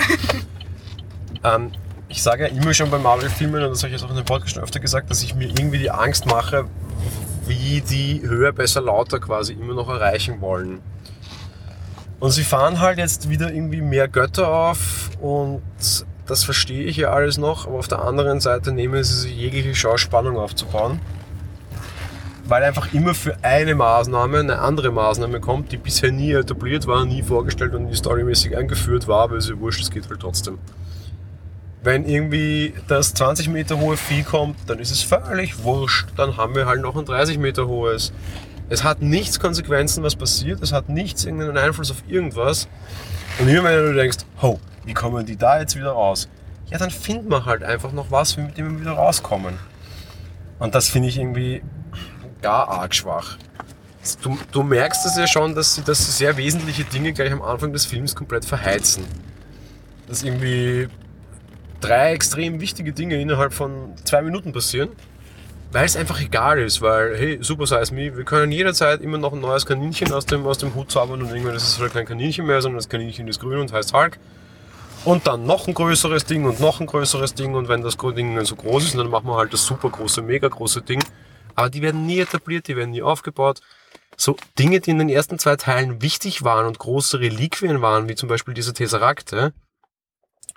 ähm, 1.43 1.71
ich 2.07 2.21
sage 2.21 2.43
ja 2.47 2.49
immer 2.49 2.73
schon 2.73 2.91
bei 2.91 2.99
Marvel-Filmen, 2.99 3.63
und 3.63 3.71
das 3.71 3.79
habe 3.79 3.87
ich 3.87 3.99
jetzt 3.99 4.05
auch 4.05 4.11
in 4.11 4.15
dem 4.15 4.25
Podcast 4.25 4.53
schon 4.53 4.63
öfter 4.63 4.79
gesagt, 4.79 5.09
dass 5.09 5.23
ich 5.23 5.33
mir 5.33 5.47
irgendwie 5.47 5.79
die 5.79 5.89
Angst 5.91 6.25
mache, 6.27 6.65
wie 7.47 7.81
die 7.81 8.21
höher, 8.23 8.51
besser, 8.51 8.81
lauter 8.81 9.19
quasi 9.19 9.53
immer 9.53 9.73
noch 9.73 9.89
erreichen 9.89 10.41
wollen. 10.41 10.81
Und 12.19 12.31
sie 12.31 12.43
fahren 12.43 12.79
halt 12.79 12.97
jetzt 12.97 13.29
wieder 13.29 13.53
irgendwie 13.53 13.81
mehr 13.81 14.07
Götter 14.07 14.47
auf 14.47 15.11
und 15.21 15.61
das 16.25 16.43
verstehe 16.43 16.83
ich 16.83 16.97
ja 16.97 17.11
alles 17.11 17.37
noch, 17.37 17.67
aber 17.67 17.77
auf 17.77 17.87
der 17.87 18.01
anderen 18.01 18.39
Seite 18.39 18.71
nehmen 18.71 19.03
sie 19.03 19.13
sich 19.13 19.35
jegliche 19.35 19.75
Schauspannung 19.75 20.37
aufzubauen. 20.37 20.99
Weil 22.45 22.63
einfach 22.63 22.93
immer 22.93 23.13
für 23.13 23.35
eine 23.43 23.75
Maßnahme 23.75 24.39
eine 24.39 24.59
andere 24.59 24.91
Maßnahme 24.91 25.39
kommt, 25.39 25.71
die 25.71 25.77
bisher 25.77 26.11
nie 26.11 26.31
etabliert 26.31 26.87
war, 26.87 27.05
nie 27.05 27.21
vorgestellt 27.21 27.75
und 27.75 27.85
nie 27.85 27.95
storymäßig 27.95 28.57
eingeführt 28.57 29.07
war, 29.07 29.23
aber 29.23 29.37
ist 29.37 29.49
ja 29.49 29.59
wurscht, 29.59 29.81
es 29.81 29.91
geht 29.91 30.09
halt 30.09 30.19
trotzdem 30.19 30.57
wenn 31.83 32.05
irgendwie 32.05 32.73
das 32.87 33.13
20 33.13 33.49
Meter 33.49 33.79
hohe 33.79 33.97
Vieh 33.97 34.23
kommt, 34.23 34.57
dann 34.67 34.79
ist 34.79 34.91
es 34.91 35.01
völlig 35.01 35.63
wurscht. 35.63 36.07
Dann 36.15 36.37
haben 36.37 36.55
wir 36.55 36.65
halt 36.65 36.81
noch 36.81 36.95
ein 36.95 37.05
30 37.05 37.37
Meter 37.37 37.67
hohes. 37.67 38.11
Es 38.69 38.83
hat 38.83 39.01
nichts 39.01 39.39
Konsequenzen, 39.39 40.03
was 40.03 40.15
passiert. 40.15 40.61
Es 40.61 40.73
hat 40.73 40.89
nichts 40.89 41.23
irgendeinen 41.23 41.57
Einfluss 41.57 41.91
auf 41.91 42.03
irgendwas. 42.07 42.67
Und 43.39 43.47
immer 43.47 43.69
wenn 43.69 43.85
du 43.85 43.93
denkst, 43.93 44.17
ho, 44.41 44.59
wie 44.85 44.93
kommen 44.93 45.25
die 45.25 45.37
da 45.37 45.59
jetzt 45.59 45.75
wieder 45.75 45.91
raus? 45.91 46.27
Ja, 46.69 46.77
dann 46.77 46.91
finden 46.91 47.29
wir 47.29 47.45
halt 47.45 47.63
einfach 47.63 47.93
noch 47.93 48.11
was, 48.11 48.35
mit 48.35 48.57
dem 48.57 48.73
wir 48.73 48.81
wieder 48.81 48.91
rauskommen. 48.93 49.53
Und 50.59 50.75
das 50.75 50.89
finde 50.89 51.07
ich 51.07 51.17
irgendwie 51.17 51.61
gar 52.41 52.67
arg 52.67 52.93
schwach. 52.93 53.37
Du, 54.21 54.37
du 54.51 54.63
merkst 54.63 55.05
es 55.05 55.17
ja 55.17 55.27
schon, 55.27 55.53
dass 55.53 55.75
sie, 55.75 55.83
dass 55.83 56.05
sie 56.05 56.11
sehr 56.11 56.35
wesentliche 56.37 56.83
Dinge 56.83 57.13
gleich 57.13 57.31
am 57.31 57.41
Anfang 57.41 57.73
des 57.73 57.85
Films 57.85 58.15
komplett 58.15 58.45
verheizen. 58.45 59.03
Dass 60.07 60.23
irgendwie 60.23 60.87
drei 61.81 62.13
extrem 62.13 62.59
wichtige 62.59 62.93
Dinge 62.93 63.19
innerhalb 63.19 63.53
von 63.53 63.93
zwei 64.03 64.21
Minuten 64.21 64.53
passieren, 64.53 64.89
weil 65.71 65.85
es 65.85 65.95
einfach 65.95 66.21
egal 66.21 66.59
ist, 66.59 66.81
weil, 66.81 67.17
hey, 67.17 67.39
Super 67.41 67.67
Size 67.67 67.93
Me, 67.93 68.15
wir 68.15 68.23
können 68.23 68.51
jederzeit 68.51 69.01
immer 69.01 69.17
noch 69.17 69.33
ein 69.33 69.41
neues 69.41 69.65
Kaninchen 69.65 70.11
aus 70.13 70.25
dem, 70.25 70.45
aus 70.45 70.57
dem 70.57 70.73
Hut 70.75 70.91
zaubern 70.91 71.21
und 71.21 71.29
irgendwann 71.29 71.55
ist 71.55 71.67
es 71.67 71.79
halt 71.79 71.93
kein 71.93 72.05
Kaninchen 72.05 72.45
mehr, 72.45 72.61
sondern 72.61 72.77
das 72.77 72.89
Kaninchen 72.89 73.27
ist 73.27 73.39
grün 73.39 73.59
und 73.59 73.71
heißt 73.71 73.93
Hulk. 73.93 74.17
Und 75.05 75.27
dann 75.27 75.45
noch 75.45 75.67
ein 75.67 75.73
größeres 75.73 76.25
Ding 76.25 76.45
und 76.45 76.59
noch 76.59 76.79
ein 76.81 76.87
größeres 76.87 77.33
Ding 77.33 77.55
und 77.55 77.67
wenn 77.67 77.81
das 77.81 77.95
Ding 77.97 78.35
dann 78.35 78.45
so 78.45 78.55
groß 78.55 78.85
ist, 78.85 78.97
dann 78.97 79.09
machen 79.09 79.27
wir 79.27 79.37
halt 79.37 79.53
das 79.53 79.65
super 79.65 79.89
große, 79.89 80.21
mega 80.21 80.47
große 80.47 80.81
Ding. 80.81 81.03
Aber 81.55 81.69
die 81.69 81.81
werden 81.81 82.05
nie 82.05 82.19
etabliert, 82.19 82.67
die 82.67 82.75
werden 82.75 82.91
nie 82.91 83.01
aufgebaut. 83.01 83.61
So 84.17 84.35
Dinge, 84.57 84.79
die 84.79 84.91
in 84.91 84.99
den 84.99 85.09
ersten 85.09 85.39
zwei 85.39 85.55
Teilen 85.55 86.01
wichtig 86.01 86.43
waren 86.43 86.65
und 86.65 86.79
große 86.79 87.19
Reliquien 87.19 87.81
waren, 87.81 88.09
wie 88.09 88.15
zum 88.15 88.27
Beispiel 88.27 88.53
dieser 88.53 88.73
Tesserakte, 88.73 89.53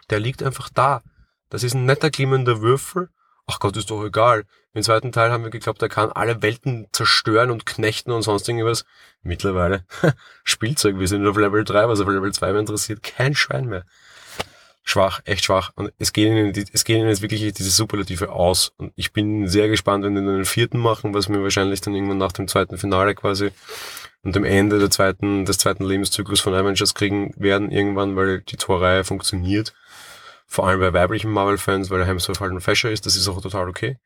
der 0.09 0.20
liegt 0.20 0.42
einfach 0.42 0.68
da. 0.74 1.02
Das 1.50 1.62
ist 1.62 1.74
ein 1.74 1.84
netter 1.84 2.10
glimmender 2.10 2.62
Würfel. 2.62 3.10
Ach 3.46 3.58
Gott, 3.58 3.76
ist 3.76 3.90
doch 3.90 4.04
egal. 4.04 4.44
Im 4.72 4.82
zweiten 4.82 5.10
Teil 5.10 5.32
haben 5.32 5.42
wir 5.42 5.50
geglaubt, 5.50 5.82
er 5.82 5.88
kann 5.88 6.12
alle 6.12 6.40
Welten 6.42 6.86
zerstören 6.92 7.50
und 7.50 7.66
knechten 7.66 8.12
und 8.12 8.22
sonst 8.22 8.48
irgendwas. 8.48 8.84
Mittlerweile, 9.22 9.84
Spielzeug, 10.44 10.98
wir 10.98 11.08
sind 11.08 11.26
auf 11.26 11.36
Level 11.36 11.64
3, 11.64 11.88
was 11.88 12.00
auf 12.00 12.08
Level 12.08 12.32
2 12.32 12.52
mehr 12.52 12.60
interessiert, 12.60 13.02
kein 13.02 13.34
Schwein 13.34 13.66
mehr. 13.66 13.84
Schwach, 14.84 15.20
echt 15.24 15.44
schwach. 15.44 15.72
Und 15.74 15.92
es 15.98 16.12
geht 16.12 16.26
ihnen, 16.26 16.52
es 16.72 16.84
geht 16.84 16.96
ihnen 16.96 17.08
jetzt 17.08 17.22
wirklich 17.22 17.40
diese 17.52 17.70
Superlative 17.70 18.30
aus. 18.30 18.72
Und 18.76 18.92
ich 18.96 19.12
bin 19.12 19.46
sehr 19.48 19.68
gespannt, 19.68 20.04
wenn 20.04 20.14
die 20.14 20.20
einen 20.20 20.44
vierten 20.44 20.78
machen, 20.78 21.12
was 21.12 21.28
wir 21.28 21.42
wahrscheinlich 21.42 21.80
dann 21.80 21.94
irgendwann 21.94 22.18
nach 22.18 22.32
dem 22.32 22.48
zweiten 22.48 22.78
Finale 22.78 23.14
quasi 23.14 23.50
und 24.22 24.36
dem 24.36 24.44
Ende 24.44 24.78
der 24.78 24.90
zweiten, 24.90 25.44
des 25.44 25.58
zweiten 25.58 25.84
Lebenszyklus 25.84 26.40
von 26.40 26.54
Avengers 26.54 26.94
kriegen 26.94 27.32
werden 27.36 27.70
irgendwann, 27.70 28.16
weil 28.16 28.40
die 28.42 28.56
Torreihe 28.56 29.04
funktioniert. 29.04 29.74
Vor 30.50 30.66
allem 30.66 30.80
bei 30.80 30.92
weiblichen 30.92 31.30
Marvel-Fans, 31.30 31.90
weil 31.90 32.04
Hemsworth 32.04 32.40
halt 32.40 32.50
ein 32.50 32.60
Fasher 32.60 32.90
ist, 32.90 33.06
das 33.06 33.14
ist 33.14 33.28
auch 33.28 33.40
total 33.40 33.68
okay. 33.68 33.98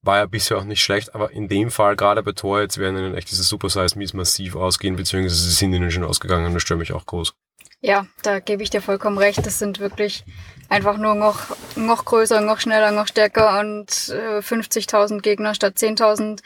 War 0.00 0.16
ja 0.16 0.24
bisher 0.24 0.56
auch 0.56 0.64
nicht 0.64 0.82
schlecht, 0.82 1.14
aber 1.14 1.30
in 1.30 1.46
dem 1.46 1.70
Fall, 1.70 1.94
gerade 1.94 2.22
bei 2.22 2.32
Thor, 2.32 2.62
jetzt 2.62 2.78
werden 2.78 2.96
ihnen 2.96 3.14
echt 3.14 3.30
diese 3.30 3.42
Super 3.42 3.68
Size 3.68 3.98
Mies 3.98 4.14
massiv 4.14 4.56
ausgehen, 4.56 4.96
beziehungsweise 4.96 5.36
sie 5.36 5.50
sind 5.50 5.74
ihnen 5.74 5.90
schon 5.90 6.04
ausgegangen, 6.04 6.54
das 6.54 6.62
stört 6.62 6.80
mich 6.80 6.94
auch 6.94 7.04
groß. 7.04 7.34
Ja, 7.82 8.06
da 8.22 8.40
gebe 8.40 8.62
ich 8.62 8.70
dir 8.70 8.80
vollkommen 8.80 9.18
recht. 9.18 9.44
Das 9.44 9.58
sind 9.58 9.78
wirklich 9.78 10.24
einfach 10.70 10.96
nur 10.96 11.14
noch, 11.14 11.54
noch 11.76 12.06
größer, 12.06 12.40
noch 12.40 12.60
schneller, 12.60 12.90
noch 12.90 13.08
stärker 13.08 13.60
und 13.60 14.08
äh, 14.08 14.38
50.000 14.38 15.20
Gegner 15.20 15.54
statt 15.54 15.76
10.000. 15.76 16.40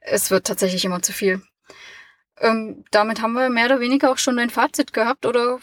es 0.00 0.30
wird 0.30 0.46
tatsächlich 0.46 0.84
immer 0.84 1.00
zu 1.00 1.14
viel. 1.14 1.40
Ähm, 2.40 2.84
damit 2.90 3.22
haben 3.22 3.32
wir 3.32 3.48
mehr 3.48 3.66
oder 3.66 3.80
weniger 3.80 4.10
auch 4.10 4.18
schon 4.18 4.38
ein 4.38 4.50
Fazit 4.50 4.92
gehabt 4.92 5.24
oder 5.24 5.60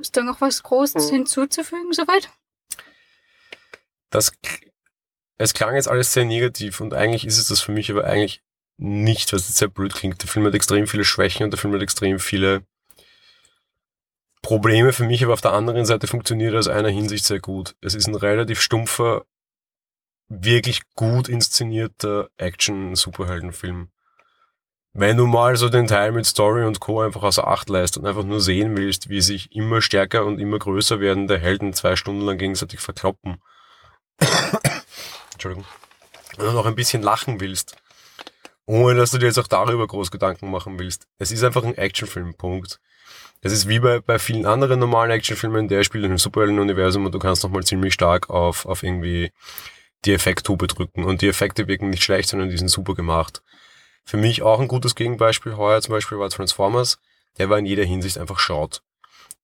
ist 0.00 0.16
da 0.16 0.22
noch 0.22 0.40
was 0.40 0.62
Großes 0.62 1.10
mhm. 1.10 1.16
hinzuzufügen 1.16 1.92
soweit? 1.92 2.30
Das, 4.10 4.32
es 5.38 5.54
klang 5.54 5.74
jetzt 5.74 5.88
alles 5.88 6.12
sehr 6.12 6.24
negativ 6.24 6.80
und 6.80 6.94
eigentlich 6.94 7.26
ist 7.26 7.38
es 7.38 7.48
das 7.48 7.60
für 7.60 7.72
mich 7.72 7.90
aber 7.90 8.04
eigentlich 8.04 8.42
nicht, 8.76 9.32
was 9.32 9.46
jetzt 9.46 9.58
sehr 9.58 9.68
blöd 9.68 9.94
klingt. 9.94 10.22
Der 10.22 10.28
Film 10.28 10.46
hat 10.46 10.54
extrem 10.54 10.86
viele 10.86 11.04
Schwächen 11.04 11.44
und 11.44 11.50
der 11.50 11.58
Film 11.58 11.74
hat 11.74 11.82
extrem 11.82 12.18
viele 12.18 12.64
Probleme 14.42 14.92
für 14.92 15.04
mich, 15.04 15.22
aber 15.22 15.34
auf 15.34 15.42
der 15.42 15.52
anderen 15.52 15.84
Seite 15.84 16.06
funktioniert 16.06 16.54
er 16.54 16.60
aus 16.60 16.68
einer 16.68 16.88
Hinsicht 16.88 17.24
sehr 17.24 17.40
gut. 17.40 17.76
Es 17.82 17.94
ist 17.94 18.06
ein 18.06 18.14
relativ 18.14 18.60
stumpfer, 18.60 19.26
wirklich 20.28 20.80
gut 20.94 21.28
inszenierter 21.28 22.30
Action-Superheldenfilm. 22.38 23.90
Wenn 24.92 25.16
du 25.16 25.26
mal 25.26 25.56
so 25.56 25.68
den 25.68 25.86
Teil 25.86 26.10
mit 26.10 26.26
Story 26.26 26.64
und 26.64 26.80
Co. 26.80 27.00
einfach 27.00 27.22
außer 27.22 27.46
Acht 27.46 27.68
leist 27.68 27.96
und 27.96 28.06
einfach 28.06 28.24
nur 28.24 28.40
sehen 28.40 28.76
willst, 28.76 29.08
wie 29.08 29.20
sich 29.20 29.54
immer 29.54 29.82
stärker 29.82 30.24
und 30.24 30.40
immer 30.40 30.58
größer 30.58 30.98
werdende 30.98 31.38
Helden 31.38 31.72
zwei 31.74 31.94
Stunden 31.94 32.22
lang 32.22 32.38
gegenseitig 32.38 32.80
verkloppen. 32.80 33.40
Entschuldigung. 35.32 35.64
Und 36.36 36.46
du 36.46 36.52
noch 36.52 36.66
ein 36.66 36.74
bisschen 36.74 37.02
lachen 37.02 37.40
willst, 37.40 37.76
ohne 38.66 38.96
dass 38.96 39.12
du 39.12 39.18
dir 39.18 39.26
jetzt 39.26 39.38
auch 39.38 39.46
darüber 39.46 39.86
groß 39.86 40.10
Gedanken 40.10 40.50
machen 40.50 40.78
willst. 40.78 41.06
Es 41.18 41.30
ist 41.30 41.44
einfach 41.44 41.62
ein 41.62 41.78
Actionfilm, 41.78 42.34
Punkt. 42.34 42.80
Es 43.42 43.52
ist 43.52 43.68
wie 43.68 43.78
bei, 43.78 44.00
bei 44.00 44.18
vielen 44.18 44.44
anderen 44.44 44.80
normalen 44.80 45.12
Actionfilmen, 45.12 45.68
der 45.68 45.84
spielt 45.84 46.04
in 46.04 46.10
einem 46.10 46.18
Superhelden-Universum 46.18 47.06
und 47.06 47.14
du 47.14 47.18
kannst 47.18 47.42
nochmal 47.42 47.62
ziemlich 47.62 47.94
stark 47.94 48.28
auf, 48.28 48.66
auf 48.66 48.82
irgendwie 48.82 49.32
die 50.04 50.12
Effekttube 50.12 50.66
drücken. 50.66 51.04
Und 51.04 51.22
die 51.22 51.28
Effekte 51.28 51.68
wirken 51.68 51.90
nicht 51.90 52.02
schlecht, 52.02 52.28
sondern 52.28 52.50
die 52.50 52.58
sind 52.58 52.68
super 52.68 52.94
gemacht. 52.94 53.42
Für 54.10 54.16
mich 54.16 54.42
auch 54.42 54.58
ein 54.58 54.66
gutes 54.66 54.96
Gegenbeispiel 54.96 55.56
heuer 55.56 55.80
zum 55.82 55.92
Beispiel 55.92 56.18
war 56.18 56.28
Transformers. 56.30 56.98
Der 57.38 57.48
war 57.48 57.60
in 57.60 57.64
jeder 57.64 57.84
Hinsicht 57.84 58.18
einfach 58.18 58.40
Schrott. 58.40 58.82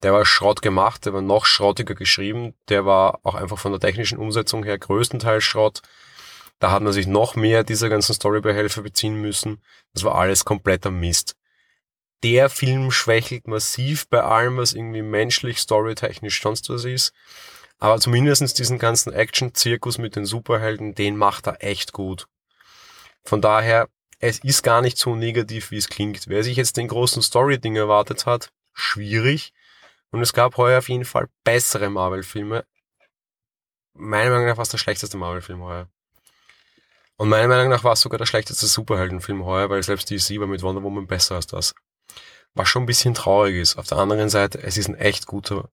Der 0.03 0.13
war 0.13 0.27
Schrott 0.27 0.61
gemacht, 0.61 1.07
der 1.07 1.13
war 1.13 1.23
noch 1.23 1.47
schrottiger 1.47 1.95
geschrieben, 1.95 2.53
der 2.69 2.85
war 2.85 3.21
auch 3.23 3.37
einfach 3.37 3.61
von 3.61 3.71
der 3.71 3.81
technischen 3.81 4.19
Umsetzung 4.19 4.65
her 4.65 4.77
größtenteils 4.77 5.45
Schrott. 5.45 5.83
Da 6.59 6.73
hat 6.73 6.83
man 6.83 6.93
sich 6.93 7.07
noch 7.07 7.37
mehr 7.37 7.63
dieser 7.63 7.89
ganzen 7.89 8.13
Storybehelfer 8.13 8.83
beziehen 8.83 9.15
müssen. 9.15 9.63
Das 9.95 10.03
war 10.03 10.17
alles 10.17 10.45
kompletter 10.45 10.91
Mist. 10.91 11.37
Der 12.25 12.49
Film 12.49 12.91
schwächelt 12.91 13.47
massiv 13.47 14.09
bei 14.09 14.25
allem, 14.25 14.57
was 14.57 14.73
irgendwie 14.73 15.03
menschlich, 15.03 15.61
storytechnisch 15.61 16.43
sonst 16.43 16.69
was 16.71 16.85
ist. 16.85 17.13
Aber 17.79 18.01
zumindestens 18.01 18.53
diesen 18.53 18.81
ganzen 18.81 19.13
Action-Zirkus 19.13 19.99
mit 19.99 20.17
den 20.17 20.27
Superhelden, 20.27 20.97
den 20.97 21.17
macht 21.17 21.47
er 21.47 21.63
echt 21.63 21.93
gut. 21.93 22.27
Von 23.23 23.41
daher, 23.41 23.89
es 24.19 24.43
ist 24.43 24.63
gar 24.63 24.83
nicht 24.83 24.99
so 24.99 25.15
negativ, 25.15 25.71
wie 25.71 25.77
es 25.77 25.89
klingt. 25.89 26.29
Wer 26.29 26.43
sich 26.43 26.57
jetzt 26.57 26.77
den 26.77 26.89
großen 26.89 27.23
Story-Ding 27.23 27.77
erwartet 27.77 28.27
hat, 28.27 28.51
schwierig. 28.73 29.53
Und 30.11 30.23
es 30.23 30.33
gab 30.33 30.57
heuer 30.57 30.79
auf 30.79 30.89
jeden 30.89 31.05
Fall 31.05 31.29
bessere 31.45 31.91
Marvel-Filme. 31.91 32.65
Meiner 33.95 34.31
Meinung 34.31 34.47
nach 34.47 34.57
war 34.57 34.63
es 34.63 34.71
der 34.71 34.79
schlechteste 34.79 35.17
Marvel-Film 35.17 35.63
heuer. 35.63 35.89
Und 37.19 37.31
meiner 37.31 37.49
Meinung 37.49 37.71
nach 37.71 37.83
war 37.83 37.95
es 37.95 38.01
sogar 38.01 38.19
der 38.19 38.27
schlechteste 38.27 38.67
Superheldenfilm 38.67 39.45
heuer, 39.45 39.71
weil 39.71 39.83
selbst 39.83 40.11
DC 40.11 40.39
war 40.39 40.47
mit 40.47 40.63
Wonder 40.63 40.83
Woman 40.83 41.07
besser 41.07 41.37
als 41.37 41.47
das. 41.47 41.75
Was 42.55 42.69
schon 42.69 42.83
ein 42.83 42.87
bisschen 42.87 43.15
traurig 43.15 43.57
ist. 43.57 43.77
Auf 43.77 43.87
der 43.87 43.97
anderen 43.99 44.29
Seite, 44.29 44.63
es 44.63 44.77
ist 44.77 44.89
ein 44.89 44.97
echt 44.97 45.27
guter 45.27 45.71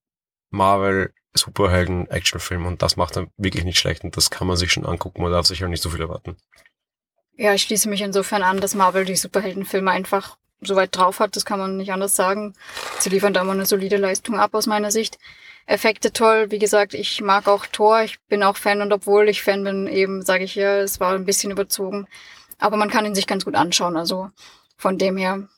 Marvel-Superhelden-Actionfilm 0.50 2.66
und 2.66 2.82
das 2.82 2.96
macht 2.96 3.16
er 3.16 3.26
wirklich 3.36 3.64
nicht 3.64 3.78
schlecht 3.78 4.04
und 4.04 4.16
das 4.16 4.30
kann 4.30 4.46
man 4.46 4.56
sich 4.56 4.72
schon 4.72 4.86
angucken. 4.86 5.22
Man 5.22 5.32
darf 5.32 5.46
sich 5.46 5.60
halt 5.60 5.70
nicht 5.70 5.82
so 5.82 5.90
viel 5.90 6.00
erwarten. 6.00 6.36
Ja, 7.36 7.54
ich 7.54 7.62
schließe 7.62 7.88
mich 7.88 8.00
insofern 8.02 8.42
an, 8.42 8.60
dass 8.60 8.74
Marvel 8.74 9.04
die 9.04 9.16
Superheldenfilme 9.16 9.90
einfach 9.90 10.36
so 10.60 10.76
weit 10.76 10.96
drauf 10.96 11.20
hat, 11.20 11.36
das 11.36 11.44
kann 11.44 11.58
man 11.58 11.76
nicht 11.76 11.92
anders 11.92 12.16
sagen. 12.16 12.54
Sie 13.00 13.10
liefern 13.10 13.34
da 13.34 13.42
immer 13.42 13.52
eine 13.52 13.66
solide 13.66 13.96
Leistung 13.96 14.38
ab 14.38 14.54
aus 14.54 14.66
meiner 14.66 14.90
Sicht. 14.90 15.18
Effekte 15.66 16.12
toll, 16.12 16.50
wie 16.50 16.58
gesagt, 16.58 16.94
ich 16.94 17.20
mag 17.22 17.48
auch 17.48 17.66
Thor, 17.66 18.02
ich 18.02 18.20
bin 18.28 18.42
auch 18.42 18.56
Fan 18.56 18.82
und 18.82 18.92
obwohl 18.92 19.28
ich 19.28 19.42
Fan 19.42 19.64
bin, 19.64 19.86
eben 19.86 20.22
sage 20.22 20.44
ich 20.44 20.54
ja, 20.54 20.76
es 20.78 21.00
war 21.00 21.14
ein 21.14 21.24
bisschen 21.24 21.50
überzogen. 21.50 22.06
Aber 22.58 22.76
man 22.76 22.90
kann 22.90 23.06
ihn 23.06 23.14
sich 23.14 23.26
ganz 23.26 23.44
gut 23.44 23.54
anschauen, 23.54 23.96
also 23.96 24.30
von 24.76 24.98
dem 24.98 25.16
her. 25.16 25.48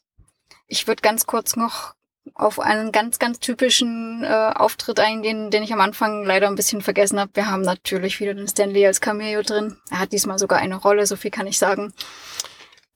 Ich 0.68 0.86
würde 0.86 1.02
ganz 1.02 1.26
kurz 1.26 1.56
noch 1.56 1.95
auf 2.34 2.60
einen 2.60 2.92
ganz, 2.92 3.18
ganz 3.18 3.38
typischen 3.38 4.24
äh, 4.24 4.52
Auftritt 4.54 5.00
eingehen, 5.00 5.50
den 5.50 5.62
ich 5.62 5.72
am 5.72 5.80
Anfang 5.80 6.24
leider 6.24 6.48
ein 6.48 6.56
bisschen 6.56 6.82
vergessen 6.82 7.18
habe. 7.20 7.30
Wir 7.34 7.50
haben 7.50 7.62
natürlich 7.62 8.20
wieder 8.20 8.34
den 8.34 8.48
Stanley 8.48 8.86
als 8.86 9.00
Cameo 9.00 9.42
drin. 9.42 9.76
Er 9.90 10.00
hat 10.00 10.12
diesmal 10.12 10.38
sogar 10.38 10.58
eine 10.58 10.76
Rolle, 10.76 11.06
so 11.06 11.16
viel 11.16 11.30
kann 11.30 11.46
ich 11.46 11.58
sagen. 11.58 11.92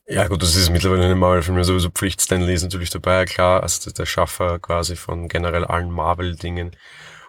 Ja 0.07 0.27
gut, 0.27 0.43
das 0.43 0.57
ist 0.57 0.71
mittlerweile 0.71 1.05
in 1.05 1.11
den 1.11 1.19
Marvel-Filmen 1.19 1.63
sowieso 1.63 1.89
Pflicht. 1.91 2.21
Stanley 2.21 2.55
ist 2.55 2.65
natürlich 2.65 2.91
dabei, 2.91 3.27
klar, 3.27 3.63
also 3.63 3.91
der 3.91 4.07
Schaffer 4.07 4.59
quasi 4.59 4.97
von 4.97 5.29
generell 5.29 5.65
allen 5.65 5.91
Marvel-Dingen. 5.91 6.73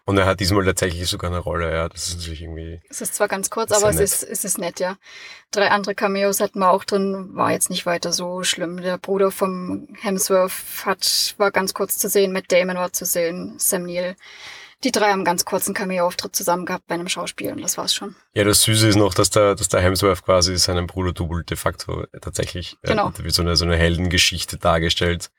Und 0.06 0.18
er 0.18 0.26
hat 0.26 0.40
diesmal 0.40 0.66
tatsächlich 0.66 1.08
sogar 1.08 1.30
eine 1.30 1.40
Rolle, 1.40 1.72
ja. 1.72 1.88
Das 1.88 2.08
ist 2.08 2.18
natürlich 2.18 2.42
irgendwie. 2.42 2.82
Es 2.90 3.02
ist 3.02 3.16
zwar 3.16 3.28
ganz 3.28 3.50
kurz, 3.50 3.72
aber 3.72 3.90
es 3.90 4.00
ist, 4.00 4.24
es 4.24 4.44
ist 4.44 4.58
nett, 4.58 4.80
ja. 4.80 4.98
Drei 5.52 5.70
andere 5.70 5.96
Cameos 5.96 6.40
hatten 6.40 6.60
wir 6.60 6.72
auch 6.72 6.84
drin, 6.84 7.30
war 7.34 7.52
jetzt 7.52 7.70
nicht 7.70 7.86
weiter 7.86 8.12
so 8.12 8.44
schlimm. 8.44 8.82
Der 8.82 8.98
Bruder 8.98 9.32
vom 9.32 9.88
Hemsworth 10.02 10.52
hat, 10.86 11.36
war 11.38 11.52
ganz 11.52 11.74
kurz 11.74 11.98
zu 11.98 12.10
sehen, 12.10 12.32
Matt 12.32 12.52
Damon 12.52 12.78
war 12.78 12.94
zu 12.94 13.06
sehen, 13.06 13.56
Sam 13.58 13.84
Neill. 13.84 14.16
Die 14.84 14.92
drei 14.92 15.12
haben 15.12 15.24
ganz 15.24 15.46
kurzen 15.46 15.76
Cameo-Auftritt 15.76 16.36
zusammen 16.36 16.66
gehabt 16.66 16.88
bei 16.88 16.96
einem 16.96 17.08
Schauspiel 17.08 17.52
und 17.52 17.62
das 17.62 17.78
war's 17.78 17.94
schon. 17.94 18.16
Ja, 18.34 18.44
das 18.44 18.64
Süße 18.64 18.88
ist 18.88 18.96
noch, 18.96 19.14
dass 19.14 19.30
der, 19.30 19.54
dass 19.54 19.68
der 19.68 19.82
Hemsworth 19.82 20.24
quasi 20.26 20.58
seinen 20.58 20.88
Bruder 20.88 21.14
Double 21.14 21.44
de 21.44 21.56
facto 21.56 22.06
tatsächlich, 22.20 22.78
genau. 22.82 23.10
äh, 23.10 23.24
wird 23.24 23.36
so 23.36 23.44
eine, 23.44 23.56
so 23.56 23.66
eine 23.66 23.78
Heldengeschichte 23.78 24.58
dargestellt 24.58 25.30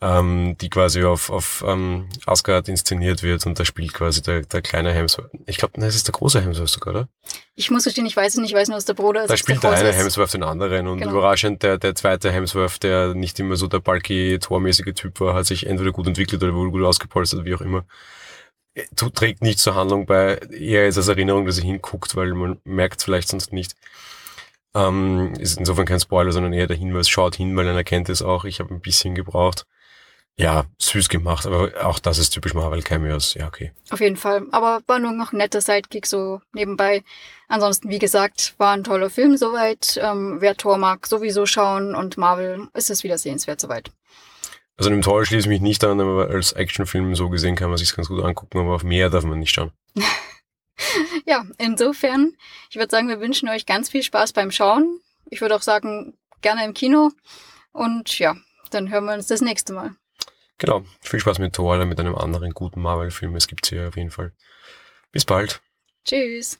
ähm, 0.00 0.56
die 0.60 0.68
quasi 0.68 1.04
auf, 1.04 1.30
auf 1.30 1.64
ähm, 1.66 2.08
Asgard 2.26 2.68
inszeniert 2.68 3.22
wird 3.22 3.46
und 3.46 3.58
da 3.58 3.64
spielt 3.64 3.94
quasi 3.94 4.20
der, 4.20 4.42
der 4.42 4.60
kleine 4.60 4.92
Hemsworth. 4.92 5.30
Ich 5.46 5.56
glaube, 5.56 5.80
das 5.80 5.94
ist 5.94 6.06
der 6.06 6.12
große 6.12 6.40
Hemsworth 6.42 6.68
sogar, 6.68 6.94
oder? 6.94 7.08
Ich 7.54 7.70
muss 7.70 7.84
verstehen, 7.84 8.04
ich 8.04 8.16
weiß 8.16 8.34
es 8.34 8.40
nicht, 8.40 8.50
ich 8.50 8.56
weiß 8.56 8.68
nur, 8.68 8.76
dass 8.76 8.84
der 8.84 8.94
Bruder 8.94 9.22
ist. 9.22 9.30
Da 9.30 9.36
spielt 9.36 9.62
der, 9.62 9.70
der 9.70 9.80
eine 9.80 9.92
Hemsworth 9.92 10.34
den 10.34 10.42
anderen 10.42 10.86
und 10.86 10.98
genau. 10.98 11.12
überraschend 11.12 11.62
der, 11.62 11.78
der 11.78 11.94
zweite 11.94 12.30
Hemsworth, 12.30 12.82
der 12.82 13.14
nicht 13.14 13.40
immer 13.40 13.56
so 13.56 13.68
der 13.68 13.78
bulky, 13.78 14.38
tormäßige 14.38 14.92
Typ 14.94 15.18
war, 15.20 15.34
hat 15.34 15.46
sich 15.46 15.66
entweder 15.66 15.92
gut 15.92 16.06
entwickelt 16.06 16.42
oder 16.42 16.54
wohl 16.54 16.70
gut 16.70 16.84
ausgepolstert, 16.84 17.44
wie 17.46 17.54
auch 17.54 17.62
immer. 17.62 17.84
Trägt 19.14 19.40
nicht 19.40 19.58
zur 19.58 19.74
Handlung 19.74 20.04
bei, 20.04 20.36
eher 20.50 20.86
ist 20.86 20.98
als 20.98 21.08
Erinnerung, 21.08 21.46
dass 21.46 21.56
er 21.56 21.64
hinguckt, 21.64 22.14
weil 22.14 22.34
man 22.34 22.58
merkt 22.64 23.02
vielleicht 23.02 23.28
sonst 23.28 23.50
nicht. 23.54 23.74
Ähm, 24.74 25.32
ist 25.38 25.56
insofern 25.56 25.86
kein 25.86 26.00
Spoiler, 26.00 26.32
sondern 26.32 26.52
eher 26.52 26.66
der 26.66 26.76
Hinweis, 26.76 27.08
schaut 27.08 27.36
hin, 27.36 27.56
weil 27.56 27.66
er 27.66 27.74
erkennt 27.74 28.10
es 28.10 28.20
auch. 28.20 28.44
Ich 28.44 28.60
habe 28.60 28.74
ein 28.74 28.80
bisschen 28.80 29.14
gebraucht 29.14 29.64
ja, 30.38 30.66
süß 30.78 31.08
gemacht, 31.08 31.46
aber 31.46 31.72
auch 31.86 31.98
das 31.98 32.18
ist 32.18 32.30
typisch 32.30 32.52
Marvel 32.52 32.82
Cameos. 32.82 33.34
Ja, 33.34 33.46
okay. 33.46 33.72
Auf 33.90 34.00
jeden 34.00 34.16
Fall. 34.16 34.46
Aber 34.52 34.80
war 34.86 34.98
nur 34.98 35.12
noch 35.12 35.32
ein 35.32 35.38
netter 35.38 35.62
Sidekick 35.62 36.06
so 36.06 36.42
nebenbei. 36.52 37.02
Ansonsten, 37.48 37.88
wie 37.88 37.98
gesagt, 37.98 38.54
war 38.58 38.74
ein 38.74 38.84
toller 38.84 39.08
Film 39.08 39.38
soweit. 39.38 39.98
Ähm, 40.02 40.36
wer 40.40 40.56
Tor 40.56 40.76
mag, 40.76 41.06
sowieso 41.06 41.46
schauen 41.46 41.94
und 41.94 42.18
Marvel 42.18 42.68
ist 42.74 42.90
es 42.90 43.02
wieder 43.02 43.16
sehenswert 43.16 43.60
soweit. 43.60 43.90
Also 44.76 44.90
dem 44.90 45.00
Tor 45.00 45.24
schließe 45.24 45.46
ich 45.46 45.48
mich 45.48 45.62
nicht 45.62 45.82
an, 45.84 46.00
aber 46.00 46.28
als 46.28 46.52
Actionfilm 46.52 47.14
so 47.14 47.30
gesehen 47.30 47.56
kann 47.56 47.70
man 47.70 47.78
sich 47.78 47.96
ganz 47.96 48.08
gut 48.08 48.22
angucken, 48.22 48.58
aber 48.58 48.74
auf 48.74 48.84
mehr 48.84 49.08
darf 49.08 49.24
man 49.24 49.38
nicht 49.38 49.54
schauen. 49.54 49.72
ja, 51.24 51.46
insofern, 51.56 52.34
ich 52.68 52.76
würde 52.76 52.90
sagen, 52.90 53.08
wir 53.08 53.20
wünschen 53.20 53.48
euch 53.48 53.64
ganz 53.64 53.88
viel 53.88 54.02
Spaß 54.02 54.34
beim 54.34 54.50
Schauen. 54.50 55.00
Ich 55.30 55.40
würde 55.40 55.56
auch 55.56 55.62
sagen, 55.62 56.12
gerne 56.42 56.62
im 56.66 56.74
Kino. 56.74 57.10
Und 57.72 58.18
ja, 58.18 58.36
dann 58.70 58.90
hören 58.90 59.06
wir 59.06 59.14
uns 59.14 59.28
das 59.28 59.40
nächste 59.40 59.72
Mal. 59.72 59.96
Genau. 60.58 60.84
Viel 61.00 61.20
Spaß 61.20 61.38
mit 61.38 61.54
Thor 61.54 61.76
oder 61.76 61.86
mit 61.86 62.00
einem 62.00 62.14
anderen 62.14 62.52
guten 62.52 62.80
Marvel-Film. 62.80 63.36
Es 63.36 63.46
gibt 63.46 63.66
hier 63.66 63.88
auf 63.88 63.96
jeden 63.96 64.10
Fall. 64.10 64.32
Bis 65.12 65.24
bald. 65.24 65.60
Tschüss. 66.04 66.58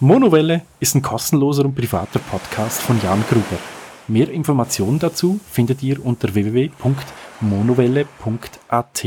Monowelle 0.00 0.62
ist 0.80 0.96
ein 0.96 1.02
kostenloser 1.02 1.64
und 1.64 1.76
privater 1.76 2.18
Podcast 2.18 2.82
von 2.82 3.00
Jan 3.00 3.24
Gruber. 3.28 3.58
Mehr 4.08 4.28
Informationen 4.30 4.98
dazu 4.98 5.38
findet 5.48 5.80
ihr 5.84 6.04
unter 6.04 6.34
www.monowelle.at. 6.34 9.06